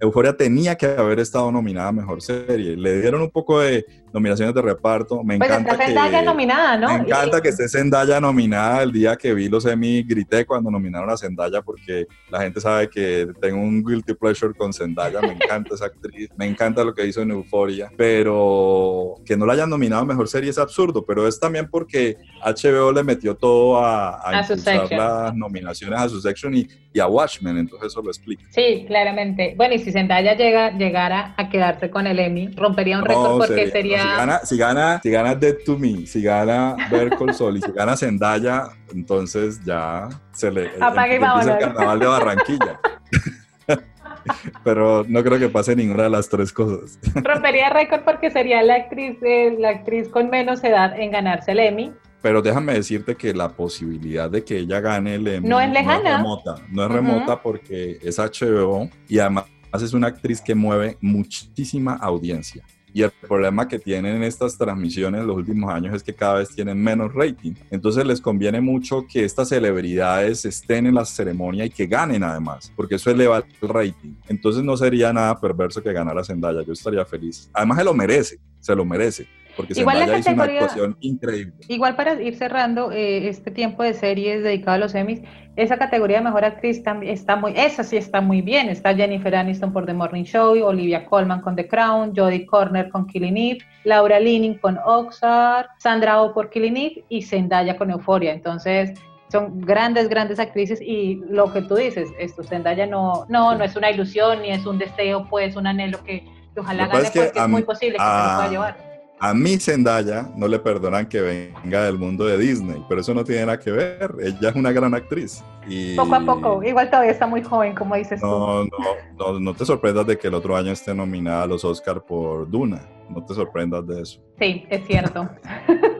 Euforia 0.00 0.36
tenía 0.36 0.76
que 0.76 0.86
haber 0.86 1.18
estado 1.18 1.50
nominada 1.50 1.88
a 1.88 1.92
mejor 1.92 2.22
serie. 2.22 2.76
Le 2.76 3.00
dieron 3.00 3.20
un 3.20 3.30
poco 3.30 3.60
de 3.60 3.84
nominaciones 4.12 4.54
de 4.54 4.62
reparto. 4.62 5.22
Me 5.22 5.38
pues 5.38 5.50
encanta 5.50 5.76
que 5.76 6.22
nominada, 6.22 6.76
¿no? 6.76 6.88
Me 6.88 6.94
encanta 6.94 7.40
que 7.40 7.48
esté 7.48 7.68
Zendaya 7.68 8.20
nominada. 8.20 8.82
El 8.82 8.92
día 8.92 9.16
que 9.16 9.34
vi 9.34 9.48
los 9.48 9.66
Emmy 9.66 10.02
grité 10.02 10.44
cuando 10.44 10.70
nominaron 10.70 11.10
a 11.10 11.16
Zendaya 11.16 11.62
porque 11.62 12.06
la 12.30 12.40
gente 12.40 12.60
sabe 12.60 12.88
que 12.88 13.28
tengo 13.40 13.58
un 13.58 13.84
guilty 13.84 14.14
pleasure 14.14 14.54
con 14.54 14.72
Zendaya. 14.72 15.20
Me 15.20 15.32
encanta 15.32 15.74
esa 15.74 15.86
actriz. 15.86 16.30
Me 16.36 16.46
encanta 16.46 16.84
lo 16.84 16.94
que 16.94 17.06
hizo 17.06 17.22
en 17.22 17.30
Euforia. 17.30 17.90
Pero 17.96 19.16
que 19.24 19.36
no 19.36 19.46
la 19.46 19.54
hayan 19.54 19.70
nominado 19.70 20.02
a 20.02 20.04
mejor 20.04 20.28
serie 20.28 20.50
es 20.50 20.58
absurdo. 20.58 21.04
Pero 21.04 21.26
es 21.26 21.38
también 21.38 21.68
porque 21.68 22.16
HBO 22.44 22.92
le 22.92 23.02
metió 23.02 23.36
todo 23.36 23.78
a, 23.78 24.20
a, 24.20 24.32
las 24.32 25.34
nominaciones 25.34 25.98
a 25.98 26.08
su 26.08 26.20
section 26.20 26.54
y, 26.54 26.66
y, 26.92 27.00
a 27.00 27.06
Watchmen. 27.06 27.58
Entonces 27.58 27.88
eso 27.88 28.02
lo 28.02 28.10
explica. 28.10 28.44
Sí, 28.50 28.84
claramente. 28.86 29.54
Bueno, 29.56 29.74
y 29.74 29.78
si 29.78 29.92
Zendaya 29.92 30.34
llega, 30.34 30.76
llegara 30.76 31.34
a 31.36 31.48
quedarse 31.48 31.90
con 31.90 32.06
el 32.06 32.18
Emmy, 32.18 32.48
rompería 32.54 32.98
un 32.98 33.04
récord 33.04 33.38
porque 33.38 33.70
sería 33.70 33.97
si 34.02 34.08
gana, 34.08 34.38
si 34.44 34.56
gana, 34.56 35.00
si 35.02 35.10
gana 35.10 35.34
Dead 35.34 35.56
to 35.64 35.78
Me, 35.78 36.06
si 36.06 36.22
gana 36.22 36.76
Berkol 36.90 37.34
Sol 37.34 37.56
y 37.56 37.62
si 37.62 37.72
gana 37.72 37.96
Zendaya, 37.96 38.68
entonces 38.92 39.60
ya 39.64 40.08
se 40.32 40.50
le 40.50 40.70
Apague 40.80 41.16
el 41.16 41.20
carnaval 41.20 41.98
de 41.98 42.06
Barranquilla. 42.06 42.80
Pero 44.64 45.04
no 45.08 45.22
creo 45.22 45.38
que 45.38 45.48
pase 45.48 45.74
ninguna 45.74 46.04
de 46.04 46.10
las 46.10 46.28
tres 46.28 46.52
cosas. 46.52 46.98
Rompería 47.14 47.70
récord 47.70 48.02
porque 48.02 48.30
sería 48.30 48.62
la 48.62 48.74
actriz, 48.74 49.16
eh, 49.22 49.56
la 49.58 49.70
actriz 49.70 50.08
con 50.08 50.28
menos 50.28 50.62
edad 50.64 50.98
en 50.98 51.10
ganarse 51.10 51.52
el 51.52 51.60
Emmy 51.60 51.94
pero 52.20 52.42
déjame 52.42 52.74
decirte 52.74 53.16
que 53.16 53.32
la 53.32 53.48
posibilidad 53.50 54.28
de 54.28 54.44
que 54.44 54.58
ella 54.58 54.80
gane 54.80 55.14
el 55.14 55.26
Emmy 55.26 55.48
no 55.48 55.60
es 55.60 55.70
lejana. 55.70 56.02
No 56.02 56.08
es 56.08 56.16
remota, 56.18 56.54
no 56.70 56.84
es 56.84 56.90
remota 56.90 57.42
porque 57.42 57.98
es 58.02 58.18
HBO 58.18 58.88
y 59.08 59.18
además 59.20 59.44
es 59.72 59.92
una 59.92 60.08
actriz 60.08 60.40
que 60.40 60.54
mueve 60.54 60.98
muchísima 61.00 61.94
audiencia. 61.94 62.64
Y 62.98 63.02
el 63.04 63.12
problema 63.12 63.68
que 63.68 63.78
tienen 63.78 64.24
estas 64.24 64.58
transmisiones 64.58 65.20
en 65.20 65.28
los 65.28 65.36
últimos 65.36 65.72
años 65.72 65.94
es 65.94 66.02
que 66.02 66.12
cada 66.12 66.40
vez 66.40 66.48
tienen 66.48 66.82
menos 66.82 67.14
rating. 67.14 67.52
Entonces 67.70 68.04
les 68.04 68.20
conviene 68.20 68.60
mucho 68.60 69.06
que 69.06 69.24
estas 69.24 69.50
celebridades 69.50 70.44
estén 70.44 70.84
en 70.84 70.96
la 70.96 71.04
ceremonia 71.04 71.64
y 71.64 71.70
que 71.70 71.86
ganen 71.86 72.24
además, 72.24 72.72
porque 72.74 72.96
eso 72.96 73.08
eleva 73.08 73.44
el 73.62 73.68
rating. 73.68 74.16
Entonces 74.26 74.64
no 74.64 74.76
sería 74.76 75.12
nada 75.12 75.40
perverso 75.40 75.80
que 75.80 75.92
ganara 75.92 76.24
Zendaya. 76.24 76.62
Yo 76.62 76.72
estaría 76.72 77.04
feliz. 77.04 77.48
Además 77.52 77.78
se 77.78 77.84
lo 77.84 77.94
merece, 77.94 78.40
se 78.58 78.74
lo 78.74 78.84
merece 78.84 79.28
porque 79.58 79.80
igual 79.80 79.98
Zendaya 79.98 80.18
hizo 80.18 80.30
una 80.30 80.44
actuación 80.44 80.96
increíble. 81.00 81.54
Igual 81.66 81.96
para 81.96 82.22
ir 82.22 82.36
cerrando 82.36 82.92
eh, 82.92 83.28
este 83.28 83.50
tiempo 83.50 83.82
de 83.82 83.92
series 83.92 84.44
dedicado 84.44 84.76
a 84.76 84.78
los 84.78 84.94
Emmys, 84.94 85.20
esa 85.56 85.76
categoría 85.78 86.18
de 86.18 86.22
mejor 86.22 86.44
actriz 86.44 86.84
también 86.84 87.12
está 87.12 87.34
muy, 87.34 87.52
esa 87.56 87.82
sí 87.82 87.96
está 87.96 88.20
muy 88.20 88.40
bien. 88.40 88.68
Está 88.68 88.94
Jennifer 88.94 89.34
Aniston 89.34 89.72
por 89.72 89.84
The 89.84 89.94
Morning 89.94 90.22
Show, 90.22 90.64
Olivia 90.64 91.04
Colman 91.06 91.40
con 91.40 91.56
The 91.56 91.66
Crown, 91.66 92.12
Jodie 92.14 92.46
Corner 92.46 92.88
con 92.88 93.08
Killing 93.08 93.36
Eve, 93.36 93.58
Laura 93.82 94.20
Linney 94.20 94.56
con 94.58 94.78
Oxford, 94.84 95.66
Sandra 95.78 96.22
Oh 96.22 96.32
por 96.32 96.50
Killing 96.50 96.76
Eve 96.76 97.04
y 97.08 97.22
Zendaya 97.22 97.76
con 97.76 97.90
Euphoria. 97.90 98.32
Entonces, 98.32 98.92
son 99.32 99.60
grandes, 99.60 100.08
grandes 100.08 100.38
actrices 100.38 100.80
y 100.80 101.16
lo 101.28 101.52
que 101.52 101.62
tú 101.62 101.74
dices, 101.74 102.08
esto 102.20 102.44
Zendaya 102.44 102.86
no, 102.86 103.26
no, 103.28 103.56
no 103.56 103.64
es 103.64 103.74
una 103.74 103.90
ilusión 103.90 104.40
ni 104.42 104.50
es 104.50 104.64
un 104.64 104.78
deseo, 104.78 105.26
pues 105.28 105.56
un 105.56 105.66
anhelo 105.66 106.02
que, 106.04 106.24
ojalá 106.56 106.86
gane 106.86 107.10
porque 107.12 107.32
es 107.34 107.48
muy 107.48 107.62
posible 107.62 107.98
que 107.98 108.04
se 108.04 108.08
lo 108.08 108.36
pueda 108.36 108.48
llevar 108.48 108.87
a 109.20 109.34
mí 109.34 109.58
Zendaya 109.58 110.30
no 110.36 110.46
le 110.46 110.58
perdonan 110.58 111.08
que 111.08 111.20
venga 111.20 111.84
del 111.84 111.98
mundo 111.98 112.24
de 112.24 112.38
Disney, 112.38 112.84
pero 112.88 113.00
eso 113.00 113.14
no 113.14 113.24
tiene 113.24 113.46
nada 113.46 113.58
que 113.58 113.70
ver. 113.70 114.14
Ella 114.20 114.50
es 114.50 114.54
una 114.56 114.72
gran 114.72 114.94
actriz. 114.94 115.42
Y... 115.68 115.96
Poco 115.96 116.14
a 116.14 116.20
poco, 116.20 116.62
igual 116.62 116.88
todavía 116.88 117.10
está 117.10 117.26
muy 117.26 117.42
joven, 117.42 117.74
como 117.74 117.94
dices 117.96 118.22
no, 118.22 118.64
tú. 118.64 118.70
No, 119.18 119.32
no, 119.32 119.40
no 119.40 119.54
te 119.54 119.64
sorprendas 119.64 120.06
de 120.06 120.18
que 120.18 120.28
el 120.28 120.34
otro 120.34 120.56
año 120.56 120.72
esté 120.72 120.94
nominada 120.94 121.42
a 121.42 121.46
los 121.46 121.64
Oscars 121.64 122.02
por 122.02 122.48
Duna. 122.50 122.80
No 123.08 123.24
te 123.24 123.34
sorprendas 123.34 123.86
de 123.86 124.02
eso. 124.02 124.20
Sí, 124.38 124.66
es 124.70 124.86
cierto. 124.86 125.28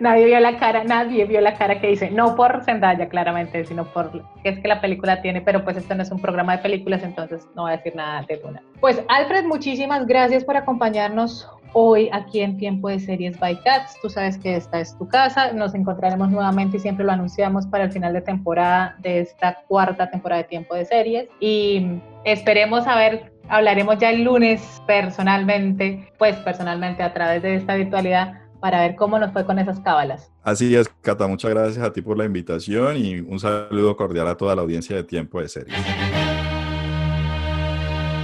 nadie 0.00 0.26
vio 0.26 0.40
la 0.40 0.58
cara, 0.58 0.84
nadie 0.84 1.24
vio 1.24 1.40
la 1.40 1.54
cara 1.54 1.80
que 1.80 1.88
dice, 1.88 2.10
no 2.10 2.36
por 2.36 2.64
Zendaya 2.64 3.08
claramente, 3.08 3.64
sino 3.64 3.84
por 3.84 4.10
que 4.42 4.48
es 4.48 4.58
que 4.58 4.68
la 4.68 4.80
película 4.80 5.22
tiene, 5.22 5.40
pero 5.40 5.64
pues 5.64 5.76
esto 5.76 5.94
no 5.94 6.02
es 6.02 6.10
un 6.10 6.20
programa 6.20 6.56
de 6.56 6.62
películas, 6.62 7.02
entonces 7.02 7.46
no 7.54 7.62
voy 7.62 7.72
a 7.72 7.76
decir 7.76 7.94
nada 7.94 8.24
de 8.28 8.36
Duna. 8.36 8.62
Pues 8.80 9.02
Alfred, 9.08 9.44
muchísimas 9.44 10.06
gracias 10.06 10.44
por 10.44 10.56
acompañarnos 10.56 11.48
hoy 11.72 12.08
aquí 12.12 12.40
en 12.40 12.56
Tiempo 12.56 12.88
de 12.88 13.00
Series 13.00 13.38
by 13.38 13.60
Cats. 13.62 13.96
Tú 14.02 14.10
sabes 14.10 14.38
que 14.38 14.56
esta 14.56 14.80
es 14.80 14.96
tu 14.98 15.08
casa. 15.08 15.52
Nos 15.52 15.74
encontraremos 15.74 16.30
nuevamente 16.30 16.76
y 16.76 16.80
siempre 16.80 17.04
lo 17.04 17.12
anunciamos 17.12 17.66
para 17.66 17.84
el 17.84 17.92
final 17.92 18.12
de 18.12 18.20
temporada 18.20 18.96
de 19.00 19.20
esta 19.20 19.62
cuarta 19.68 20.10
temporada 20.10 20.42
de 20.42 20.48
Tiempo 20.48 20.74
de 20.74 20.84
Series. 20.84 21.28
Y 21.40 22.00
esperemos 22.24 22.86
a 22.86 22.96
ver, 22.96 23.32
hablaremos 23.48 23.98
ya 23.98 24.10
el 24.10 24.24
lunes 24.24 24.82
personalmente, 24.86 26.12
pues 26.18 26.36
personalmente 26.36 27.02
a 27.02 27.12
través 27.12 27.42
de 27.42 27.56
esta 27.56 27.74
virtualidad 27.74 28.41
para 28.62 28.80
ver 28.80 28.94
cómo 28.94 29.18
nos 29.18 29.32
fue 29.32 29.44
con 29.44 29.58
esas 29.58 29.80
cábalas. 29.80 30.30
Así 30.44 30.76
es, 30.76 30.88
Cata, 31.00 31.26
muchas 31.26 31.50
gracias 31.50 31.84
a 31.84 31.92
ti 31.92 32.00
por 32.00 32.16
la 32.16 32.24
invitación 32.24 32.96
y 32.96 33.18
un 33.18 33.40
saludo 33.40 33.96
cordial 33.96 34.28
a 34.28 34.36
toda 34.36 34.54
la 34.54 34.62
audiencia 34.62 34.94
de 34.94 35.02
Tiempo 35.02 35.40
de 35.40 35.48
Series. 35.48 35.76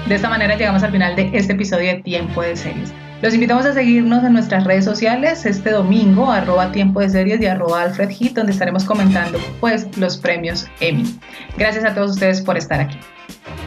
De 0.06 0.14
esta 0.14 0.30
manera 0.30 0.56
llegamos 0.56 0.84
al 0.84 0.92
final 0.92 1.16
de 1.16 1.28
este 1.34 1.54
episodio 1.54 1.88
de 1.88 2.02
Tiempo 2.02 2.40
de 2.40 2.54
Series. 2.54 2.94
Los 3.20 3.34
invitamos 3.34 3.66
a 3.66 3.74
seguirnos 3.74 4.22
en 4.22 4.32
nuestras 4.32 4.62
redes 4.62 4.84
sociales 4.84 5.44
este 5.44 5.72
domingo, 5.72 6.30
arroba 6.30 6.70
tiempo 6.70 7.00
de 7.00 7.10
series 7.10 7.40
y 7.40 7.46
arroba 7.46 7.82
Alfred 7.82 8.10
Hit, 8.10 8.36
donde 8.36 8.52
estaremos 8.52 8.84
comentando 8.84 9.40
pues 9.58 9.88
los 9.98 10.18
premios 10.18 10.68
Emmy. 10.78 11.18
Gracias 11.56 11.84
a 11.84 11.94
todos 11.94 12.12
ustedes 12.12 12.40
por 12.40 12.56
estar 12.56 12.78
aquí. 12.78 12.96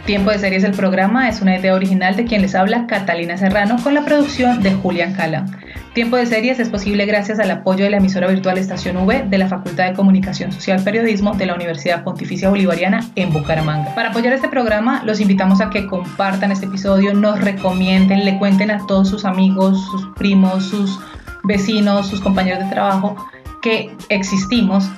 Tiempo 0.06 0.32
de 0.32 0.40
Series, 0.40 0.64
el 0.64 0.72
programa, 0.72 1.28
es 1.28 1.42
una 1.42 1.58
idea 1.58 1.76
original 1.76 2.16
de 2.16 2.24
quien 2.24 2.42
les 2.42 2.56
habla, 2.56 2.88
Catalina 2.88 3.38
Serrano, 3.38 3.76
con 3.84 3.94
la 3.94 4.06
producción 4.06 4.64
de 4.64 4.74
Julián 4.74 5.14
Cala. 5.14 5.46
Tiempo 5.94 6.16
de 6.16 6.26
Series 6.26 6.58
es 6.58 6.70
posible 6.70 7.06
gracias 7.06 7.38
al 7.40 7.52
apoyo 7.52 7.84
de 7.84 7.90
la 7.90 7.98
emisora 7.98 8.28
virtual 8.28 8.58
Estación 8.58 8.96
V 8.96 9.26
de 9.28 9.38
la 9.38 9.50
Facultad 9.50 9.90
de 9.90 9.94
Comunicación 9.94 10.54
Social 10.54 10.82
Periodismo 10.82 11.34
de 11.34 11.46
la 11.46 11.54
Universidad 11.54 12.06
Pontificia 12.06 12.48
Bolivariana 12.48 13.02
en 13.16 13.34
Bucaramanga. 13.34 13.94
Para 13.94 14.12
apoyar 14.12 14.32
este 14.32 14.48
programa, 14.48 15.04
los 15.04 15.20
invitamos 15.20 15.60
a 15.60 15.70
que 15.70 15.88
compartan 15.88 16.54
este 16.54 16.68
episodio, 16.68 17.14
nos 17.14 17.42
recomienden, 17.42 18.24
le 18.24 18.40
cuenten 18.40 18.72
a 18.72 18.88
todos 18.88 19.10
sus 19.10 19.26
amigos, 19.26 19.86
sus 19.92 20.08
primos, 20.16 20.64
sus 20.64 20.98
vecinos, 21.44 22.08
sus 22.08 22.22
compañeros 22.22 22.64
de 22.64 22.70
trabajo 22.70 23.18
que 23.62 23.94
existimos 24.08 24.90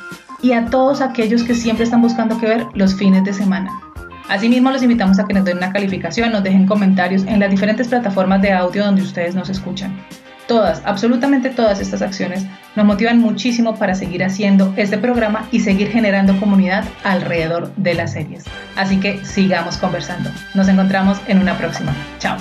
y 0.43 0.51
a 0.51 0.65
todos 0.65 1.01
aquellos 1.01 1.41
que 1.41 1.55
siempre 1.55 1.85
están 1.85 2.03
buscando 2.03 2.37
que 2.37 2.45
ver 2.45 2.67
los 2.75 2.93
fines 2.93 3.23
de 3.23 3.33
semana. 3.33 3.71
Asimismo, 4.29 4.69
los 4.69 4.83
invitamos 4.83 5.17
a 5.17 5.25
que 5.25 5.33
nos 5.33 5.43
den 5.43 5.57
una 5.57 5.73
calificación, 5.73 6.31
nos 6.31 6.43
dejen 6.43 6.67
comentarios 6.67 7.23
en 7.23 7.39
las 7.39 7.49
diferentes 7.49 7.87
plataformas 7.87 8.43
de 8.43 8.53
audio 8.53 8.85
donde 8.85 9.01
ustedes 9.01 9.33
nos 9.33 9.49
escuchan. 9.49 9.97
Todas, 10.47 10.81
absolutamente 10.85 11.49
todas 11.49 11.79
estas 11.79 12.01
acciones 12.01 12.45
nos 12.75 12.85
motivan 12.85 13.19
muchísimo 13.19 13.75
para 13.75 13.95
seguir 13.95 14.23
haciendo 14.23 14.73
este 14.77 14.97
programa 14.97 15.47
y 15.51 15.61
seguir 15.61 15.89
generando 15.89 16.37
comunidad 16.39 16.83
alrededor 17.03 17.73
de 17.75 17.93
las 17.93 18.13
series. 18.13 18.43
Así 18.75 18.99
que 18.99 19.23
sigamos 19.25 19.77
conversando. 19.77 20.29
Nos 20.53 20.67
encontramos 20.67 21.19
en 21.27 21.39
una 21.39 21.57
próxima. 21.57 21.93
Chao. 22.19 22.37